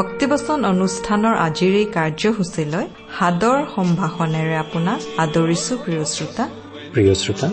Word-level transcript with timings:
ভক্তিবচন 0.00 0.58
অনুষ্ঠানৰ 0.64 1.34
আজিৰ 1.46 1.72
এই 1.80 1.86
কাৰ্যসূচীলৈ 1.96 2.86
সাদৰ 3.18 3.58
সম্ভাষণেৰে 3.74 4.56
আপোনাক 4.64 5.00
আদৰিছো 5.24 5.72
প্ৰিয় 5.84 6.04
শ্ৰোতা। 6.14 6.44
প্ৰিয় 6.94 7.14
শ্ৰোতা 7.22 7.48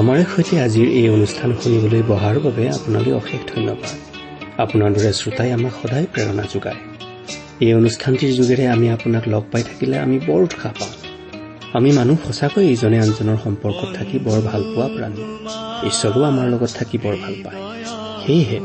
আমাৰে 0.00 0.22
সৈতে 0.32 0.54
আজিৰ 0.66 0.88
এই 1.00 1.08
অনুষ্ঠান 1.08 1.50
শুনিবলৈ 1.62 2.02
বহাৰ 2.08 2.36
বাবে 2.38 2.64
আপোনালৈ 2.68 3.12
অশেষ 3.12 3.40
ধন্যবাদ। 3.54 3.94
আপোনাৰ 4.64 4.90
দৰে 4.96 5.12
শ্ৰোতাই 5.20 5.50
আমাক 5.52 5.72
সদায় 5.82 6.06
প্ৰেৰণা 6.12 6.44
যোগায়। 6.54 6.80
এই 7.64 7.72
অনুষ্ঠানটিৰ 7.74 8.32
যোগেৰে 8.38 8.64
আমি 8.66 8.86
আপোনাক 8.96 9.24
লগ 9.28 9.44
পাই 9.52 9.62
থাকিলে 9.62 9.96
আমি 9.98 10.16
বৰ 10.26 10.40
উৎসাহ 10.42 10.72
পাওঁ। 10.80 10.94
আমি 11.72 11.90
মানুহ 11.92 12.18
সঁচাকৈ 12.26 12.64
ইজনে 12.74 12.98
আনজনৰ 13.00 13.38
সম্পৰ্কত 13.44 13.88
থাকি 13.98 14.16
বৰ 14.18 14.40
ভাল 14.50 14.62
পোৱা 14.72 14.88
প্ৰাণী। 14.96 15.22
ঈশ্বৰো 15.88 16.20
আমাৰ 16.30 16.46
লগত 16.48 16.70
থাকি 16.78 16.96
বৰ 17.04 17.14
ভাল 17.24 17.34
পায়। 17.44 17.58
সেয়েহে 18.26 18.58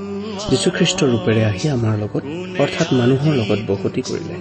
যীশুখ্ৰীষ্টৰ 0.50 1.08
ৰূপেৰে 1.14 1.41
আহি 1.45 1.66
আমাৰ 1.77 1.95
লগত 2.03 2.23
অৰ্থাৎ 2.59 2.94
মানুহৰ 2.94 3.36
লগত 3.36 3.59
বসতি 3.68 4.02
কৰিলে। 4.02 4.36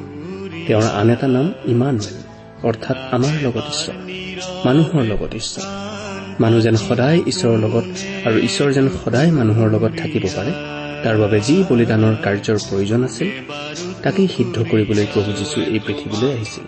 তেওঁৰ 0.67 0.83
আন 0.83 1.11
এটা 1.11 1.29
নাম 1.29 1.53
ইমানুৱেল 1.67 2.17
অৰ্থাৎ 2.63 2.97
আমাৰ 3.11 3.35
লগত 3.43 3.63
ঈশ্বৰ 3.69 3.97
মানুহৰ 4.65 5.05
লগত 5.05 5.35
ঈশ্বৰ। 5.35 5.65
মানুহ 6.41 6.61
যেন 6.61 6.77
সদায় 6.77 7.21
ঈশ্বৰৰ 7.27 7.59
লগত 7.59 7.85
আৰু 8.25 8.39
ঈশ্বৰ 8.39 8.73
যেন 8.73 8.89
সদায় 9.05 9.31
মানুহৰ 9.31 9.71
লগত 9.71 9.93
থাকিব 9.97 10.23
পাৰে 10.37 10.53
তাৰ 11.05 11.17
বাবে 11.17 11.41
যি 11.41 11.65
বলিদানৰ 11.69 12.15
কাৰ্যৰ 12.23 12.59
প্ৰয়োজন 12.71 13.05
আছিল 13.05 13.29
তাকেই 14.03 14.29
সিদ্ধ 14.29 14.65
কৰিবলৈ 14.71 15.07
প্ৰভু 15.15 15.33
যীশু 15.33 15.61
এই 15.61 15.79
পৃথিৱীলৈ 15.87 16.33
আহিছিল। 16.33 16.65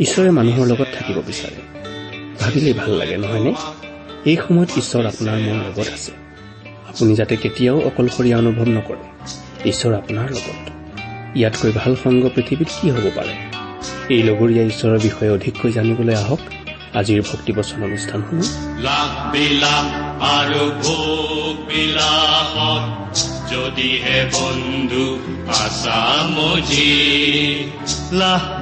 ঈশ্বৰে 0.00 0.30
মানুহৰ 0.30 0.66
লগত 0.66 0.86
থাকিব 0.98 1.22
বিচাৰে। 1.26 1.60
ভাবিলেই 2.40 2.72
ভাল 2.72 2.90
লাগে 2.90 3.16
নহয়নে? 3.16 3.54
এই 4.24 4.36
সময়ত 4.36 4.70
ঈশ্বৰ 4.76 5.06
আপোনাৰ 5.06 5.38
মোৰ 5.38 5.54
লগত 5.54 5.88
আছে। 5.92 6.12
আপুনি 6.88 7.14
যাতে 7.14 7.36
কেতিয়াও 7.36 7.80
অকলশৰীয়া 7.80 8.38
অনুভৱ 8.38 8.68
নকৰে। 8.68 9.04
ঈশ্বৰ 9.68 9.94
আপোনাৰ 9.94 10.30
লগত। 10.30 10.79
ইয়াতকৈ 11.36 11.72
ভাল 11.76 11.94
সংগ 11.94 12.28
পৃথিৱীত 12.34 12.68
কি 12.80 12.90
হ'ব 12.90 13.06
পাৰে? 13.14 13.34
এই 14.08 14.22
লগৰীয়া 14.22 14.64
ঈশ্বৰৰ 14.64 14.98
বিষয়ে 14.98 15.30
অধিককৈ 15.30 15.72
জানিবলৈ 15.72 16.14
আহক 16.14 16.40
আজিৰ 16.94 17.20
ভক্তিবচন 17.22 17.82
ভোগ 20.82 21.56
বিলাসত 21.68 23.16
যদিহে 23.52 24.24
বন্ধু 24.32 25.18
আছা 25.48 26.26
মজি 26.30 26.94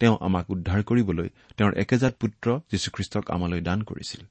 তেওঁ 0.00 0.18
আমাক 0.20 0.50
উদ্ধাৰ 0.50 0.82
কৰিবলৈ 0.82 1.28
তেওঁৰ 1.56 1.74
একেজাত 1.74 2.14
পুত্ৰ 2.20 2.60
যীশুখ্ৰীষ্টক 2.72 3.30
আমালৈ 3.30 3.60
দান 3.60 3.82
কৰিছিল। 3.82 4.26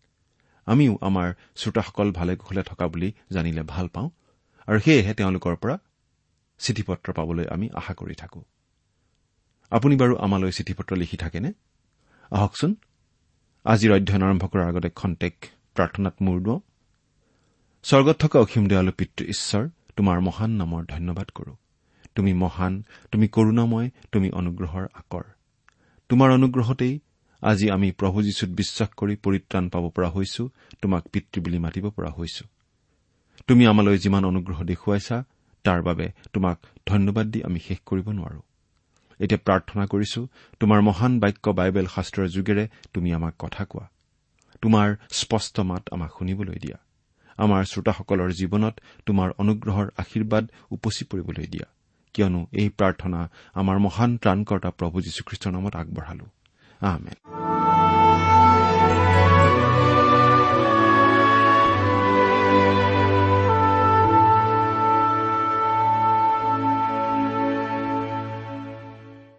আমিও 0.66 0.98
আমাৰ 1.02 1.34
শ্ৰোতাসকল 1.56 2.12
ভালে 2.12 2.36
কুশলে 2.36 2.64
থকা 2.64 2.88
বুলি 2.88 3.14
জানিলে 3.32 3.64
ভাল 3.64 3.88
পাওঁ। 3.88 4.10
আৰু 4.68 4.80
সেয়েহে 4.80 5.14
তেওঁলোকৰ 5.14 5.56
পৰা 5.56 5.78
চিঠি 6.60 6.84
পত্ৰ 6.84 7.14
পাবলৈ 7.14 7.46
আমি 7.46 7.70
আশা 7.74 7.94
কৰি 7.94 8.16
থাকো। 8.16 8.44
আপুনি 9.72 9.96
বাৰু 9.96 10.16
আমালৈ 10.16 10.52
চিঠি 10.52 10.74
পত্ৰ 10.74 10.96
লিখি 10.96 11.18
থাকেনে? 11.18 11.54
আহকচোন। 12.32 12.76
আজিৰ 13.66 13.92
অধ্যয়ন 13.94 14.24
আৰম্ভ 14.24 14.46
কৰাৰ 14.48 14.68
আগতে 14.68 14.90
খন্তেক 14.90 15.46
প্ৰাৰ্থনাত 15.76 16.14
মূৰ 16.22 16.42
দুৱাওঁ। 16.42 16.60
স্বৰ্গত 17.84 18.16
থকা 18.20 18.40
অসীম 18.40 18.68
দয়ালু 18.68 18.92
পিতৃ 18.92 19.26
ঈশ্বৰ 19.26 19.70
তোমাৰ 19.96 20.20
মহান 20.20 20.52
নামৰ 20.52 20.86
ধন্যবাদ 20.86 21.30
কৰো। 21.30 21.56
তুমি 22.16 22.34
মহান 22.34 22.84
তুমি 23.12 23.28
কৰুণাময় 23.28 23.90
তুমি 24.12 24.30
অনুগ্ৰহৰ 24.32 24.88
আকৰ। 24.94 25.24
তোমাৰ 26.10 26.32
অনুগ্ৰহতেই 26.32 27.00
আজি 27.42 27.70
আমি 27.70 27.92
প্ৰভু 27.92 28.24
যীশুত 28.24 28.50
বিশ্বাস 28.50 28.90
কৰি 28.90 29.16
পৰিত্ৰাণ 29.16 29.70
পাব 29.70 29.90
পৰা 29.90 30.10
হৈছো 30.10 30.50
তোমাক 30.82 31.08
পিতৃ 31.08 31.42
বুলি 31.42 31.60
মাতিব 31.60 31.90
পৰা 31.90 32.10
হৈছো। 32.10 32.46
তুমি 33.48 33.66
আমালৈ 33.66 33.98
যিমান 33.98 34.26
অনুগ্ৰহ 34.26 34.64
দেখুৱাইছা 34.64 35.24
তাৰ 35.66 35.82
বাবে 35.82 36.06
তোমাক 36.34 36.58
ধন্যবাদ 36.86 37.26
দি 37.28 37.40
আমি 37.44 37.60
শেষ 37.60 37.80
কৰিব 37.86 38.08
নোৱাৰো। 38.12 38.42
এতিয়া 39.20 39.40
প্ৰাৰ্থনা 39.46 39.84
কৰিছো 39.86 40.22
তোমাৰ 40.60 40.80
মহান 40.82 41.14
বাক্য 41.20 41.46
বাইবেল 41.50 41.88
শাস্ত্ৰৰ 41.96 42.28
যোগেৰে 42.28 42.66
তুমি 42.94 43.10
আমাক 43.14 43.34
কথা 43.40 43.64
কোৱা। 43.66 43.86
তোমাৰ 44.62 44.88
স্পষ্ট 45.12 45.56
মাত 45.60 45.84
আমাক 45.92 46.12
শুনিবলৈ 46.20 46.56
দিয়া। 46.56 46.78
আমাৰ 47.38 47.62
শ্ৰোতাসকলৰ 47.64 48.30
জীৱনত 48.32 48.76
তোমাৰ 49.06 49.30
অনুগ্ৰহৰ 49.38 49.88
আশীৰ্বাদ 49.98 50.44
উপচি 50.72 51.04
পৰিবলৈ 51.06 51.48
দিয়া। 51.48 51.68
কিয়নো 52.16 52.42
এই 52.52 52.70
প্ৰাৰ্থনা 52.70 53.20
আমাৰ 53.54 53.78
মহান 53.80 54.12
ত্ৰাণকৰ্তা 54.18 54.70
প্ৰভু 54.70 54.98
যীশুখ্ৰীষ্টৰ 55.02 55.52
নামত 55.52 55.74
আগবঢ়ালো। 55.76 56.26
আহমেদ 56.82 57.18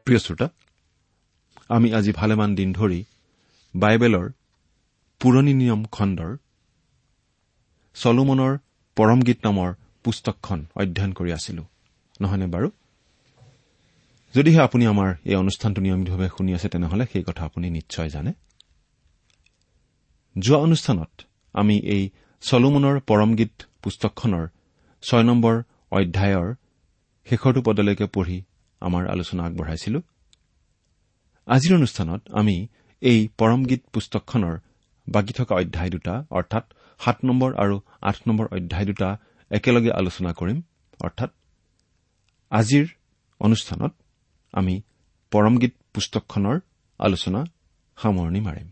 প্ৰিয় 0.07 0.19
শ্ৰোতা 0.19 0.49
আমি 1.69 1.89
আজি 1.93 2.13
ভালেমান 2.13 2.55
দিন 2.55 2.73
ধৰি 2.73 3.05
বাইবেলৰ 3.75 4.27
পুৰণি 5.21 5.55
নিয়ম 5.55 5.85
খণ্ডৰ 5.85 6.37
চলোমনৰ 7.95 8.53
পৰম 8.97 9.21
গীত 9.23 9.39
নামৰ 9.45 9.71
পুস্তকখন 10.05 10.59
অধ্যয়ন 10.75 11.13
কৰি 11.13 11.31
আছিলো। 11.33 11.63
নহয়নে 12.21 12.47
বাৰু? 12.47 12.69
যদিহে 14.35 14.61
আপুনি 14.61 14.87
আমাৰ 14.87 15.11
এই 15.25 15.35
অনুষ্ঠানটো 15.35 15.81
নিয়মিতভাৱে 15.83 16.29
শুনি 16.39 16.51
আছে 16.55 16.69
তেনেহলে 16.69 17.05
সেই 17.13 17.23
কথা 17.23 17.43
আপুনি 17.45 17.67
নিশ্চয় 17.71 18.09
জানে। 18.09 18.33
যোৱা 20.39 20.59
অনুষ্ঠানত 20.59 21.13
আমি 21.55 21.77
এই 21.95 22.03
চলোমনৰ 22.41 22.97
পৰম 23.01 23.31
গীত 23.37 23.55
পুস্তকখনৰ 23.83 24.45
ছয় 25.03 25.23
নম্বৰ 25.23 25.55
অধ্যায়ৰ 25.91 26.49
শেষৰটো 27.27 27.61
পদলৈকে 27.63 28.07
পঢ়ি 28.07 28.39
আমাৰ 28.87 29.03
আলোচনা 29.15 29.43
আগবঢ়াইছিলো। 29.49 29.99
আজিৰ 31.49 31.73
অনুষ্ঠানত 31.79 32.21
আমি 32.41 32.57
এই 33.03 33.19
পৰম 33.41 33.61
গীত 33.71 33.83
পুস্তকখনৰ 33.93 34.55
বাকী 35.07 35.33
থকা 35.39 35.55
অধ্যায় 35.63 35.91
দুটা 35.91 36.15
অৰ্থাৎ 36.39 36.65
সাত 37.01 37.17
নম্বৰ 37.29 37.51
আৰু 37.63 37.77
আঠ 38.01 38.17
নম্বৰ 38.29 38.47
অধ্যায় 38.57 38.87
দুটা 38.91 39.09
একেলগে 39.51 39.91
আলোচনা 40.01 40.31
কৰিম। 40.33 40.59
অৰ্থাৎ 41.01 41.31
আজিৰ 42.51 42.87
অনুষ্ঠানত 43.41 43.93
আমি 44.55 44.75
পৰম 45.33 45.55
গীত 45.59 45.75
পুস্তকখনৰ 45.95 46.57
আলোচনা 47.01 47.41
সামৰণি 47.99 48.41
মাৰিম। 48.41 48.69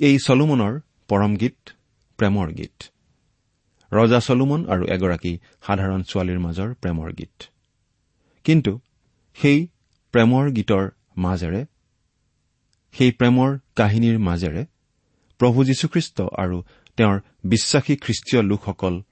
এই 0.00 0.16
চলোমনৰ 0.26 0.72
পৰম 1.08 1.32
গীত 1.36 1.58
প্ৰেমৰ 2.18 2.48
গীত। 2.58 2.76
ৰজা 3.92 4.20
চলোমন 4.20 4.60
আৰু 4.72 4.84
এগৰাকী 4.94 5.32
সাধাৰণ 5.66 6.00
ছোৱালীৰ 6.02 6.38
মাজৰ 6.38 6.68
প্ৰেমৰ 6.74 7.08
গীত। 7.12 7.36
কিন্তু 8.44 8.80
সেই 9.34 9.68
প্ৰেমৰ 10.12 10.50
গীতৰ 10.50 10.90
মাজেৰে 11.16 11.66
সেই 12.92 13.12
প্ৰেমৰ 13.12 13.58
কাহিনীৰ 13.76 14.18
মাজেৰে 14.18 14.66
প্ৰভু 15.40 15.64
যীশুখ্ৰীষ্ট 15.64 16.22
আৰু 16.38 16.62
তেওঁৰ 16.96 17.20
বিশ্বাসী 17.44 17.96
খ্ৰীষ্টীয় 17.96 18.42
লোকসকল 18.42 19.02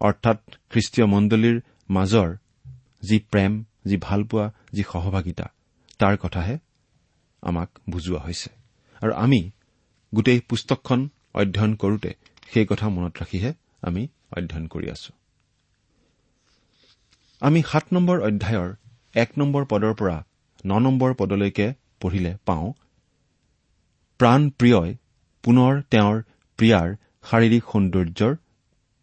অৰ্থাৎ 0.00 0.38
খ্ৰীষ্টীয় 0.70 1.06
মণ্ডলীৰ 1.06 1.60
মাজৰ 1.90 2.36
যি 3.02 3.18
প্ৰেম 3.18 3.64
যি 3.86 3.96
ভালপোৱা 3.96 4.52
যি 4.72 4.82
সহভাগিতা 4.82 5.46
তাৰ 5.98 6.16
কথাহে 6.16 6.58
আমাক 7.42 7.70
বুজোৱা 7.90 8.20
হৈছে। 8.20 8.50
আৰু 9.02 9.12
আমি 9.12 9.50
গোটেই 10.14 10.40
পুস্তকখন 10.40 11.08
অধ্যয়ন 11.34 11.74
কৰোতে 11.74 12.14
সেই 12.52 12.66
কথা 12.66 12.88
মনত 12.88 13.16
ৰাখিহে 13.22 13.54
আমি 13.82 14.08
অধ্যয়ন 14.36 14.66
কৰি 14.66 14.90
আছো। 14.90 15.17
আমি 17.42 17.60
সাত 17.62 17.84
নম্বৰ 17.92 18.18
অধ্যায়ৰ 18.20 18.70
এক 19.14 19.30
নম্বৰ 19.38 19.62
পদৰ 19.64 19.92
পৰা 19.94 20.16
ন 20.66 20.78
নম্বৰ 20.78 21.10
পদলৈকে 21.14 21.66
পঢ়িলে 22.00 22.32
পাওঁ 22.46 22.66
প্ৰাণ 24.20 24.40
প্ৰিয়ই 24.50 24.90
পুনৰ 25.44 25.72
তেওঁৰ 25.90 26.16
প্ৰিয়াৰ 26.58 26.88
শাৰীৰিক 27.30 27.64
সৌন্দৰ্যৰ 27.72 28.32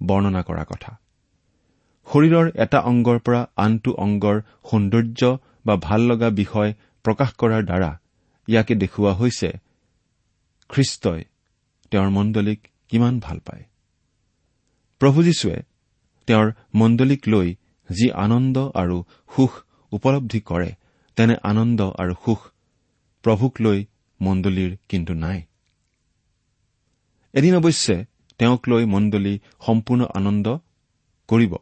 বৰ্ণনা 0.02 0.42
কৰা 0.42 0.64
কথা। 0.64 0.92
শৰীৰৰ 2.08 2.48
এটা 2.56 2.80
অংগৰ 2.80 3.18
পৰা 3.20 3.42
আনটো 3.56 3.92
অংগৰ 3.98 4.38
সৌন্দৰ্য 4.72 5.22
বা 5.66 5.76
ভাল 5.76 6.02
লগা 6.02 6.30
বিষয় 6.30 6.74
প্ৰকাশ 7.06 7.30
কৰাৰ 7.38 7.64
দ্বাৰা 7.66 7.92
ইয়াকে 8.48 8.74
দেখুওৱা 8.76 9.14
হৈছে 9.14 9.50
খ্ৰীষ্টই 10.70 11.22
তেওঁৰ 11.92 12.10
মণ্ডলীক 12.10 12.60
কিমান 12.90 13.20
ভাল 13.20 13.38
পায়? 13.40 13.64
প্ৰভু 15.02 15.20
যীশুৱে 15.24 15.58
তেওঁৰ 16.28 16.48
মণ্ডলীক 16.76 17.22
লৈ 17.28 17.56
যি 17.90 18.08
আনন্দ 18.26 18.58
আৰু 18.82 18.98
সুখ 19.32 19.52
উপলব্ধি 19.92 20.40
কৰে 20.50 20.70
তেনে 21.18 21.36
আনন্দ 21.44 21.80
আৰু 22.02 22.14
সুখ 22.26 22.40
প্ৰভুক 23.24 23.54
লৈ 23.62 23.80
মণ্ডলীৰ 24.20 24.72
কিন্তু 24.90 25.14
নাই। 25.14 25.40
এদিন 27.34 27.54
অৱশ্যে 27.56 27.96
তেওঁক 28.40 28.62
লৈ 28.70 28.84
মণ্ডলী 28.86 29.34
সম্পূৰ্ণ 29.66 30.02
আনন্দ 30.14 30.48
কৰিব। 31.30 31.54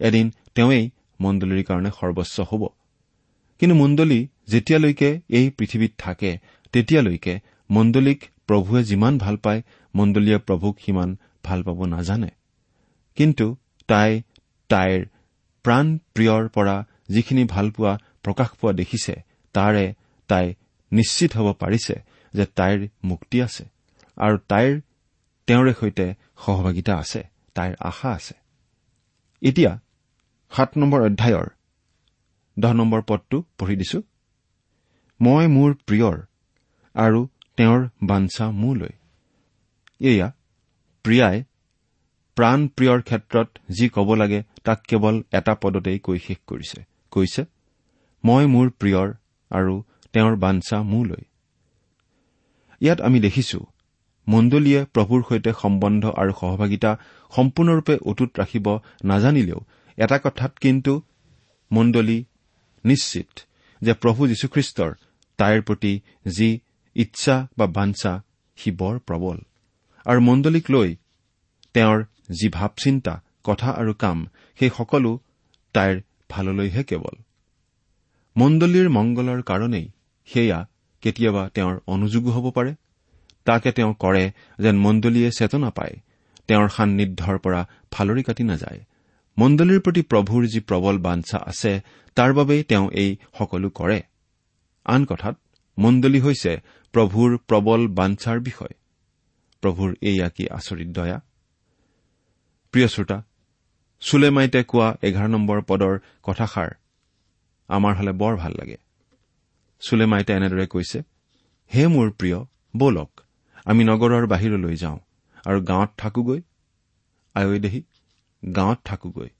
এদিন 0.00 0.26
তেওঁই 0.54 0.82
মণ্ডলীৰ 1.20 1.62
কাৰণে 1.68 1.90
সৰ্বস্ব 1.98 2.36
হ'ব। 2.50 2.62
কিন্তু 3.60 3.74
মণ্ডলী 3.76 4.20
যেতিয়ালৈকে 4.48 5.10
এই 5.28 5.46
পৃথিৱীত 5.50 5.92
থাকে 5.98 6.30
তেতিয়ালৈকে 6.74 7.34
মণ্ডলীক 7.70 8.20
প্ৰভুৱে 8.48 8.80
যিমান 8.84 9.14
ভাল 9.18 9.36
পায় 9.36 9.60
মণ্ডলীয়ে 9.94 10.38
প্ৰভুক 10.38 10.74
সিমান 10.84 11.10
ভাল 11.44 11.60
পাব 11.62 11.78
নাজানে। 11.94 12.30
কিন্তু 13.16 13.46
তাই 13.88 14.10
তাইৰ 14.70 15.00
প্ৰাণ 15.66 15.86
প্ৰিয়ৰ 16.14 16.42
পৰা 16.56 16.76
যিখিনি 17.14 17.44
ভালপোৱা 17.54 17.92
প্ৰকাশ 18.24 18.50
পোৱা 18.60 18.72
দেখিছে 18.80 19.14
তাৰে 19.54 19.84
তাই 20.30 20.46
নিশ্চিত 20.92 21.30
হ'ব 21.36 21.48
পাৰিছে 21.62 21.94
যে 22.34 22.44
তাইৰ 22.58 22.78
মুক্তি 23.04 23.42
আছে 23.46 23.64
আৰু 24.16 24.36
তাইৰ 24.50 24.72
তেওঁৰে 25.48 25.72
সৈতে 25.80 26.06
সহভাগিতা 26.44 26.92
আছে 27.02 27.20
তাইৰ 27.56 27.74
আশা 27.80 28.08
আছে। 28.18 28.34
এতিয়া 29.42 29.72
সাত 30.52 30.70
নম্বৰ 30.80 31.00
অধ্যায়ৰ 31.08 31.48
দহ 32.56 32.72
নম্বৰ 32.72 33.00
পদটো 33.02 33.36
পঢ়ি 33.58 33.76
দিছো। 33.76 33.98
মই 35.20 35.44
মোৰ 35.56 35.70
প্ৰিয়ৰ 35.86 36.16
আৰু 36.94 37.20
তেওঁৰ 37.56 37.80
বাঞ্ছা 38.02 38.46
মোলৈ। 38.60 38.94
এয়া 40.00 40.28
প্ৰিয়াই 41.04 41.36
প্ৰাণ 42.36 42.58
প্ৰিয়ৰ 42.76 43.00
ক্ষেত্ৰত 43.08 43.48
যি 43.76 43.86
ক'ব 43.88 44.08
লাগে 44.14 44.40
তাক 44.66 44.78
কেৱল 44.88 45.16
এটা 45.38 45.52
পদতেই 45.62 45.98
কৈ 46.06 46.18
শেষ 46.26 46.38
কৰিছে। 46.50 46.78
কৈছে 47.12 47.42
মই 48.24 48.44
মোৰ 48.54 48.66
প্ৰিয়ৰ 48.80 49.08
আৰু 49.50 49.74
তেওঁৰ 50.14 50.34
বাঞ্ছা 50.44 50.76
মোলৈ। 50.92 51.22
ইয়াত 52.80 52.98
আমি 53.00 53.18
দেখিছো 53.20 53.58
মণ্ডলীয়ে 54.26 54.80
প্ৰভুৰ 54.94 55.20
সৈতে 55.28 55.50
সম্বন্ধ 55.62 56.02
আৰু 56.20 56.32
সহভাগিতা 56.40 56.90
সম্পূৰ্ণৰূপে 57.32 57.94
অটুট 58.10 58.30
ৰাখিব 58.40 58.66
নাজানিলেও 59.04 59.60
এটা 59.98 60.16
কথাত 60.18 60.52
কিন্তু 60.64 60.92
মণ্ডলী 61.70 62.18
নিশ্চিত 62.84 63.30
যে 63.82 63.92
প্ৰভু 64.02 64.20
যীশুখ্ৰীষ্টৰ 64.30 64.92
তাইৰ 65.38 65.60
প্ৰতি 65.62 65.92
যি 66.36 66.48
ইচ্ছা 66.96 67.36
বা 67.58 67.66
বাঞ্ছা 67.76 68.12
সি 68.58 68.70
বৰ 68.80 68.94
প্ৰবল। 69.08 69.38
আৰু 70.06 70.20
মণ্ডলীক 70.20 70.66
লৈ 70.70 70.88
তেওঁৰ 71.74 71.98
যি 72.30 72.48
ভাৱ 72.48 72.68
চিন্তা 72.82 73.22
কথা 73.44 73.70
আৰু 73.70 73.94
কাম 73.94 74.26
সেই 74.58 74.70
সকলো 74.78 75.18
তাইৰ 75.72 76.00
ভাললৈহে 76.30 76.84
কেৱল। 76.84 77.16
মণ্ডলীৰ 78.36 78.88
মংগলৰ 78.88 79.42
কাৰণেই 79.42 79.88
সেয়া 80.26 80.68
কেতিয়াবা 81.00 81.48
তেওঁৰ 81.54 81.80
অনুযোগো 81.86 82.30
হ'ব 82.30 82.50
পাৰে। 82.50 82.74
তাকে 83.44 83.72
তেওঁ 83.72 83.94
কৰে 83.94 84.32
যেন 84.58 84.76
মণ্ডলীয়ে 84.78 85.30
চেতনা 85.30 85.70
পায়। 85.70 85.94
তেওঁৰ 86.48 86.68
সান্নিধ্যৰ 86.68 87.38
পৰা 87.38 87.68
ফালৰি 87.90 88.22
কাটি 88.22 88.44
নাযায়। 88.44 88.80
মণ্ডলীৰ 89.38 89.80
প্ৰতি 89.80 90.02
প্ৰভুৰ 90.02 90.46
যি 90.46 90.60
প্ৰবল 90.60 90.98
বাঞ্ছা 90.98 91.38
আছে 91.46 91.80
তাৰ 92.14 92.32
বাবেই 92.32 92.62
তেওঁ 92.62 92.90
এই 92.90 93.16
সকলো 93.38 93.70
কৰে। 93.70 94.02
আন 94.84 95.04
কথাত 95.04 95.36
মণ্ডলী 95.78 96.20
হৈছে 96.20 96.60
প্ৰভুৰ 96.92 97.38
প্ৰবল 97.38 97.88
বাঞ্ছাৰ 97.88 98.40
বিষয়। 98.40 98.74
প্ৰভুৰ 99.62 99.94
এইয়া 100.00 100.28
কি 100.28 100.48
আচৰিত 100.48 100.88
দয়া? 100.88 101.20
প্ৰিয় 102.72 102.88
শ্ৰোতা 102.88 103.18
চুলেমাইতে 104.02 104.60
কোৱা 104.64 104.88
এঘাৰ 105.02 105.28
নম্বৰ 105.28 105.58
পদৰ 105.62 105.94
কথাষাৰ 106.22 106.70
আমাৰ 107.68 107.92
হলে 107.96 108.12
বৰ 108.12 108.36
ভাল 108.36 108.52
লাগে। 108.58 108.78
চুলেমাইতে 109.82 110.32
এনেদৰে 110.32 110.66
কৈছে 110.66 110.98
হে 111.70 111.86
মোৰ 111.86 112.08
প্ৰিয় 112.10 112.38
বলক 112.76 113.10
আমি 113.66 113.82
নগৰৰ 113.84 114.24
বাহিৰলৈ 114.26 114.76
যাওঁ 114.76 114.98
আৰু 115.46 115.58
গাঁৱত 115.62 115.90
থাকোগৈ। 115.98 116.40
আয়ৈ 117.34 117.58
দেহি 117.58 117.80
গাঁৱত 118.42 118.78
থাকোগৈ। 118.84 119.30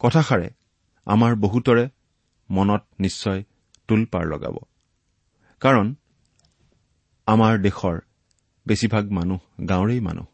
কথাষাৰে 0.00 0.48
আমাৰ 1.06 1.32
বহুতৰে 1.34 1.84
মনত 2.50 2.82
নিশ্চয় 3.00 3.40
তোলপাৰ 3.88 4.24
লগাব। 4.26 4.56
কাৰণ 5.62 5.86
আমাৰ 7.26 7.52
দেশৰ 7.58 7.96
বেছিভাগ 8.66 9.04
মানুহ 9.10 9.40
গাঁৱৰেই 9.68 10.00
মানুহ। 10.00 10.29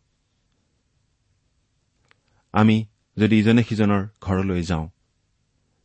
আমি 2.56 2.76
যদি 3.16 3.34
ইজনে 3.38 3.62
সিজনৰ 3.62 4.02
ঘৰলৈ 4.20 4.62
যাওঁ 4.62 4.86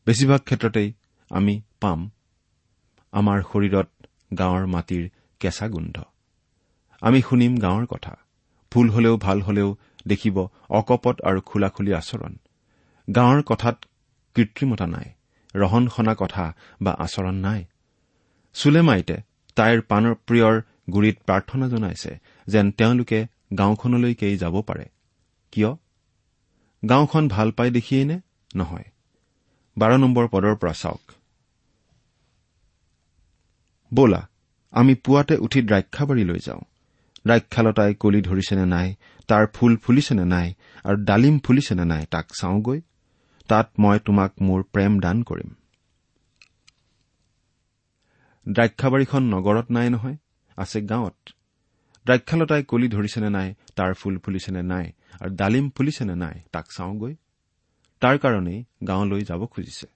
বেছিভাগ 0.07 0.41
ক্ষেত্ৰতেই 0.41 0.89
আমি 1.31 1.53
পাম 1.81 1.99
আমাৰ 3.13 3.39
শৰীৰত 3.41 3.89
গাঁৱৰ 4.37 4.65
মাটিৰ 4.67 5.03
কেঁচা 5.39 5.67
গোন্ধ। 5.67 5.97
আমি 7.01 7.19
শুনিম 7.21 7.53
গাঁৱৰ 7.57 7.85
কথা। 7.85 8.13
ভুল 8.71 8.87
হলেও 8.89 9.15
ভাল 9.17 9.41
হলেও 9.41 9.69
দেখিব 10.07 10.37
অকপট 10.69 11.21
আৰু 11.21 11.39
খোলাখুলি 11.41 11.91
আচৰণ। 11.93 12.33
গাঁৱৰ 13.07 13.41
কথাত 13.41 13.77
কৃত্ৰিমতা 14.35 14.87
নাই 14.87 15.07
ৰহন 15.55 15.83
সনা 15.87 16.13
কথা 16.15 16.45
বা 16.81 16.91
আচৰণ 16.91 17.35
নাই। 17.35 17.61
চুলেমাইতে 18.55 19.17
তাইৰ 19.57 19.79
প্ৰাণপ্ৰিয়ৰ 19.81 20.55
গুৰিত 20.93 21.17
প্ৰাৰ্থনা 21.27 21.65
জনাইছে 21.67 22.11
যেন 22.47 22.65
তেওঁলোকে 22.71 23.19
গাঁওখনলৈকেই 23.57 24.35
যাব 24.37 24.55
পাৰে। 24.61 24.85
কিয়? 25.53 25.71
গাঁওখন 26.89 27.27
ভাল 27.27 27.51
পাই 27.51 27.69
দেখিয়েই 27.71 28.05
নে? 28.05 28.19
নহয়। 28.55 28.83
বাৰ 29.77 29.97
নম্বৰ 29.97 30.27
পদৰ 30.27 30.55
পৰা 30.55 30.73
চাওক। 30.73 31.11
বলা 33.93 34.29
আমি 34.71 34.95
পুৱাতে 34.95 35.37
উঠি 35.37 35.61
দ্ৰাক্ষাবাৰীলৈ 35.61 36.39
যাওঁ। 36.39 36.61
দ্ৰাক্ষালতাই 37.25 37.93
কলি 37.93 38.21
ধৰিছেনে 38.21 38.65
নাই 38.65 38.95
তাৰ 39.27 39.47
ফুল 39.53 39.77
ফুলিছেনে 39.77 40.25
নাই 40.25 40.53
আৰু 40.83 40.97
ডালিম 40.97 41.39
ফুলিছেনে 41.39 41.85
নাই 41.85 42.05
তাক 42.11 42.25
চাওঁগৈ। 42.41 42.81
তাত 43.47 43.69
মই 43.79 43.99
তোমাক 43.99 44.31
মোৰ 44.41 44.63
প্ৰেম 44.63 44.99
দান 44.99 45.23
কৰিম। 45.23 45.49
দ্ৰাক্ষাবাৰীখন 48.49 49.23
নগৰত 49.23 49.71
নাই 49.71 49.89
নহয় 49.89 50.17
আছে 50.57 50.81
গাঁৱত। 50.81 51.29
দ্ৰাক্ষালতাই 52.05 52.63
কলি 52.63 52.87
ধৰিছেনে 52.87 53.29
নাই 53.29 53.53
তাৰ 53.75 53.93
ফুল 53.93 54.17
ফুলিছেনে 54.17 54.61
নাই 54.63 54.91
আৰু 55.21 55.31
ডালিম 55.35 55.65
ফুলিছেনে 55.69 56.15
নাই 56.15 56.35
তাক 56.51 56.65
চাওঁগৈ। 56.71 57.13
তাৰ 58.01 58.15
কাৰণেই 58.17 58.59
গাঁৱলৈ 58.87 59.21
যাব 59.21 59.41
খুজিছে। 59.45 59.87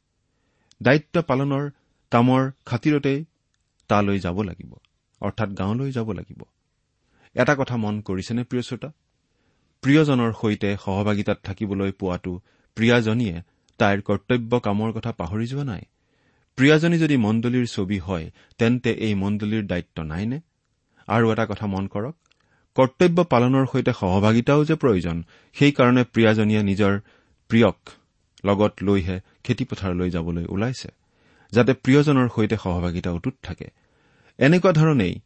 দায়িত্ব 0.81 1.15
পালনৰ 1.21 1.63
কামৰ 2.11 2.43
খাতিৰতেই 2.65 3.19
তালৈ 3.89 4.19
যাব 4.19 4.37
লাগিব 4.41 4.71
অৰ্থাৎ 5.21 5.49
গাঁৱলৈ 5.49 5.91
যাব 5.91 6.11
লাগিব। 6.11 6.41
এটা 7.35 7.53
কথা 7.55 7.75
মন 7.77 7.95
কৰিছেনে 8.01 8.43
প্ৰিয় 8.43 8.63
শ্ৰোতা? 8.67 8.89
প্ৰিয়জনৰ 9.83 10.31
সৈতে 10.41 10.69
সহভাগিতাত 10.83 11.37
থাকিবলৈ 11.43 11.91
পোৱাটো 11.91 12.33
প্ৰিয়াজনীয়ে 12.77 13.35
তাইৰ 13.79 13.99
কৰ্তব্য 14.01 14.51
কামৰ 14.59 14.89
কথা 14.91 15.11
পাহৰি 15.11 15.45
যোৱা 15.47 15.63
নাই। 15.63 15.83
প্ৰিয়াজনী 16.57 16.97
যদি 16.97 17.15
মণ্ডলীৰ 17.17 17.65
ছবি 17.65 17.99
হয় 17.99 18.25
তেন্তে 18.57 18.91
এই 19.05 19.13
মণ্ডলীৰ 19.15 19.63
দায়িত্ব 19.65 19.97
নাইনে? 20.03 20.39
আৰু 21.07 21.25
এটা 21.31 21.45
কথা 21.45 21.65
মন 21.67 21.85
কৰক 21.87 22.15
কৰ্তব্য 22.75 23.23
পালনৰ 23.23 23.65
সৈতে 23.65 23.91
সহভাগিতাও 23.93 24.65
যে 24.65 24.75
প্ৰয়োজন 24.75 25.23
সেইকাৰণে 25.55 26.03
প্ৰিয়াজনীয়ে 26.03 26.63
নিজৰ 26.63 26.99
প্ৰিয়ক 27.49 27.77
লগত 28.45 28.73
লৈহে 28.81 29.19
খেতিপথাৰলৈ 29.43 30.09
যাবলৈ 30.09 30.45
ওলাইছে 30.45 30.89
যাতে 31.51 31.73
প্ৰিয়জনৰ 31.73 32.27
সৈতে 32.35 32.57
সহভাগিতা 32.57 33.11
অটুট 33.11 33.35
থাকে। 33.43 33.67
এনেকুৱা 34.37 34.71
ধৰণেই 34.71 35.19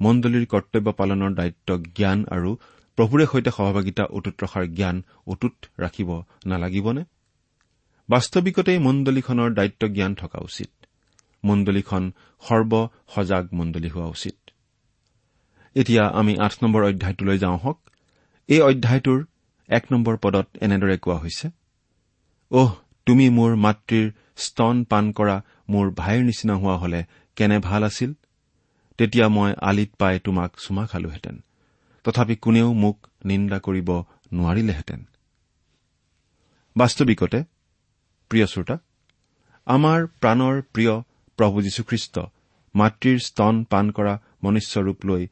মণ্ডলীৰ 0.00 0.46
কৰ্তব্য 0.46 0.92
পালনৰ 0.92 1.34
দায়িত্ব 1.34 1.82
জ্ঞান 1.94 2.24
আৰু 2.30 2.56
প্ৰভুৰে 2.96 3.26
সৈতে 3.26 3.50
সহভাগিতা 3.50 4.04
অটুট 4.04 4.42
ৰখাৰ 4.42 4.66
জ্ঞান 4.66 5.02
অটুট 5.26 5.66
ৰাখিব 5.78 6.22
নালাগিবনে? 6.46 7.04
বাস্তৱিকতেই 8.08 8.78
মণ্ডলীখনৰ 8.78 9.54
দায়িত্ব 9.54 9.88
জ্ঞান 9.88 10.14
থকা 10.14 10.38
উচিত। 10.38 10.70
মণ্ডলীখন 11.44 12.12
সৰ্ব 12.40 12.88
সজাগ 13.14 13.48
মণ্ডলী 13.52 13.88
হোৱা 13.88 14.06
উচিত। 14.06 14.45
এতিয়া 15.76 16.04
আমি 16.20 16.32
আঠ 16.38 16.52
নম্বৰ 16.62 16.82
অধ্যায়টোলৈ 16.84 17.38
যাওঁ 17.38 17.58
হওক। 17.58 17.78
এই 18.48 18.60
অধ্যায়টোৰ 18.60 19.20
এক 19.68 19.84
নম্বৰ 19.92 20.14
পদত 20.16 20.46
এনেদৰে 20.60 20.96
কোৱা 20.98 21.16
হৈছে 21.16 21.46
অহ 22.50 22.70
তুমি 23.06 23.26
মোৰ 23.30 23.52
মাতৃৰ 23.56 24.06
স্তন 24.36 24.76
পাণ 24.84 25.04
কৰা 25.12 25.36
মোৰ 25.68 25.86
ভাইৰ 25.90 26.22
নিচিনা 26.24 26.54
হোৱা 26.54 26.76
হলে 26.76 27.00
কেনে 27.36 27.58
ভাল 27.58 27.82
আছিল? 27.84 28.10
তেতিয়া 28.98 29.26
মই 29.28 29.50
আলিত 29.62 29.90
পাই 29.98 30.14
তোমাক 30.24 30.50
চুমা 30.58 30.84
খালোহেঁতেন। 30.86 31.36
তথাপি 32.04 32.34
কোনেও 32.36 32.68
মোক 32.72 32.96
নিন্দা 33.24 33.58
কৰিব 33.58 33.88
নোৱাৰিলেহেঁতেন। 34.32 35.00
বাস্তৱিকতে 36.76 37.38
প্ৰিয় 38.30 38.46
শ্ৰোতা 38.46 38.76
আমাৰ 39.66 39.98
প্ৰাণৰ 40.20 40.56
প্ৰিয় 40.74 40.94
প্ৰভু 41.38 41.56
যীশুখ্ৰীষ্ট 41.62 42.14
মাতৃৰ 42.74 43.18
স্তন 43.18 43.54
পাণ 43.64 43.90
কৰা 43.90 44.14
মনুষ্যৰূপ 44.42 44.98
লৈ 45.04 45.22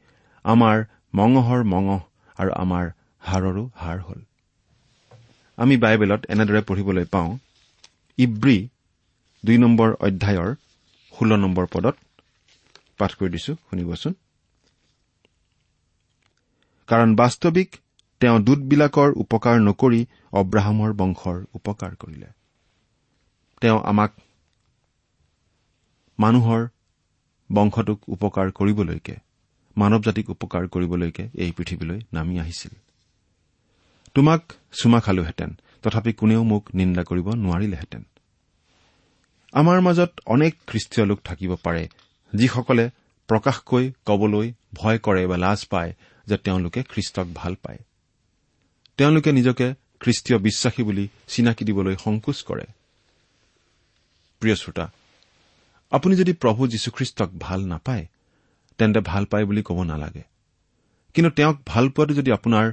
আমাৰ 0.45 0.77
মঙহৰ 1.13 1.61
মঙহ 1.73 1.99
আৰু 2.37 2.51
আমাৰ 2.55 2.85
হাড়ৰো 3.19 3.63
হাড় 3.75 4.01
হ'ল। 4.01 4.19
আমি 5.57 5.75
বাইবেলত 5.77 6.21
এনেদৰে 6.29 6.61
পঢ়িবলৈ 6.61 7.05
পাওঁ 7.05 7.31
ইব্ৰী 8.17 8.57
দুই 9.43 9.57
নম্বৰ 9.57 9.89
অধ্যায়ৰ 9.99 10.49
ষোল্ল 11.13 11.31
নম্বৰ 11.35 11.65
পদত 11.73 11.95
পাঠ 12.97 13.11
কৰি 13.19 13.29
দিছো 13.29 13.53
শুনিবচোন। 13.65 14.13
কাৰণ 16.89 17.09
বাস্তৱিক 17.15 17.69
তেওঁ 18.21 18.37
দূতবিলাকৰ 18.39 19.09
উপকাৰ 19.23 19.55
নকৰি 19.59 20.01
অব্ৰাহামৰ 20.33 20.91
বংশৰ 20.93 21.37
উপকাৰ 21.53 21.91
কৰিলে। 21.95 22.29
তেওঁ 23.61 23.79
আমাক 23.85 24.11
মানুহৰ 26.19 26.61
বংশটোক 27.49 27.99
উপকাৰ 28.09 28.51
কৰিবলৈকে 28.51 29.15
মানৱ 29.77 30.01
জাতিক 30.01 30.29
উপকাৰ 30.29 30.67
কৰিবলৈকে 30.67 31.29
এই 31.33 31.51
পৃথিৱীলৈ 31.51 31.99
নামি 32.13 32.39
আহিছিল। 32.39 32.71
তোমাক 34.13 34.53
চুমা 34.81 34.99
খালোহেঁতেন 34.99 35.57
তথাপি 35.83 36.13
কোনেও 36.13 36.43
মোক 36.43 36.69
নিন্দা 36.73 37.03
কৰিব 37.03 37.27
নোৱাৰিলেহেঁতেন। 37.29 38.03
আমাৰ 39.51 39.81
মাজত 39.81 40.11
অনেক 40.25 40.55
খ্ৰীষ্টীয় 40.67 41.07
লোক 41.07 41.19
থাকিব 41.23 41.55
পাৰে 41.55 41.89
যিসকলে 42.33 42.89
প্ৰকাশকৈ 43.27 43.91
কবলৈ 44.05 44.53
ভয় 44.73 44.99
কৰে 44.99 45.27
বা 45.27 45.37
লাজ 45.37 45.65
পায় 45.65 45.93
যে 46.27 46.37
তেওঁলোকে 46.37 46.83
খ্ৰীষ্টক 46.83 47.27
ভাল 47.35 47.55
পায়। 47.55 47.77
তেওঁলোকে 48.97 49.31
নিজকে 49.31 49.73
খ্ৰীষ্টীয় 49.99 50.39
বিশ্বাসী 50.39 50.83
বুলি 50.83 51.07
চিনাকি 51.27 51.65
দিবলৈ 51.65 51.95
সংকোচ 51.95 52.43
কৰে। 52.43 52.65
প্ৰিয় 54.39 54.55
শ্ৰোতা 54.55 54.91
আপুনি 55.91 56.15
যদি 56.15 56.33
প্ৰভু 56.33 56.67
যীশুখ্ৰীষ্টক 56.67 57.29
ভাল 57.39 57.65
নাপায় 57.65 58.05
তেন্তে 58.77 58.99
ভাল 58.99 59.25
পায় 59.25 59.45
বুলি 59.45 59.61
ক'ব 59.63 59.83
নালাগে। 59.83 60.23
কিন্তু 61.13 61.29
তেওঁক 61.29 61.57
ভাল 61.65 61.85
পোৱাটো 61.89 62.13
যদি 62.13 62.31
আপোনাৰ 62.31 62.65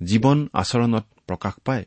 জীৱন 0.00 0.38
আচৰণত 0.52 1.04
প্ৰকাশ 1.28 1.54
পায় 1.64 1.84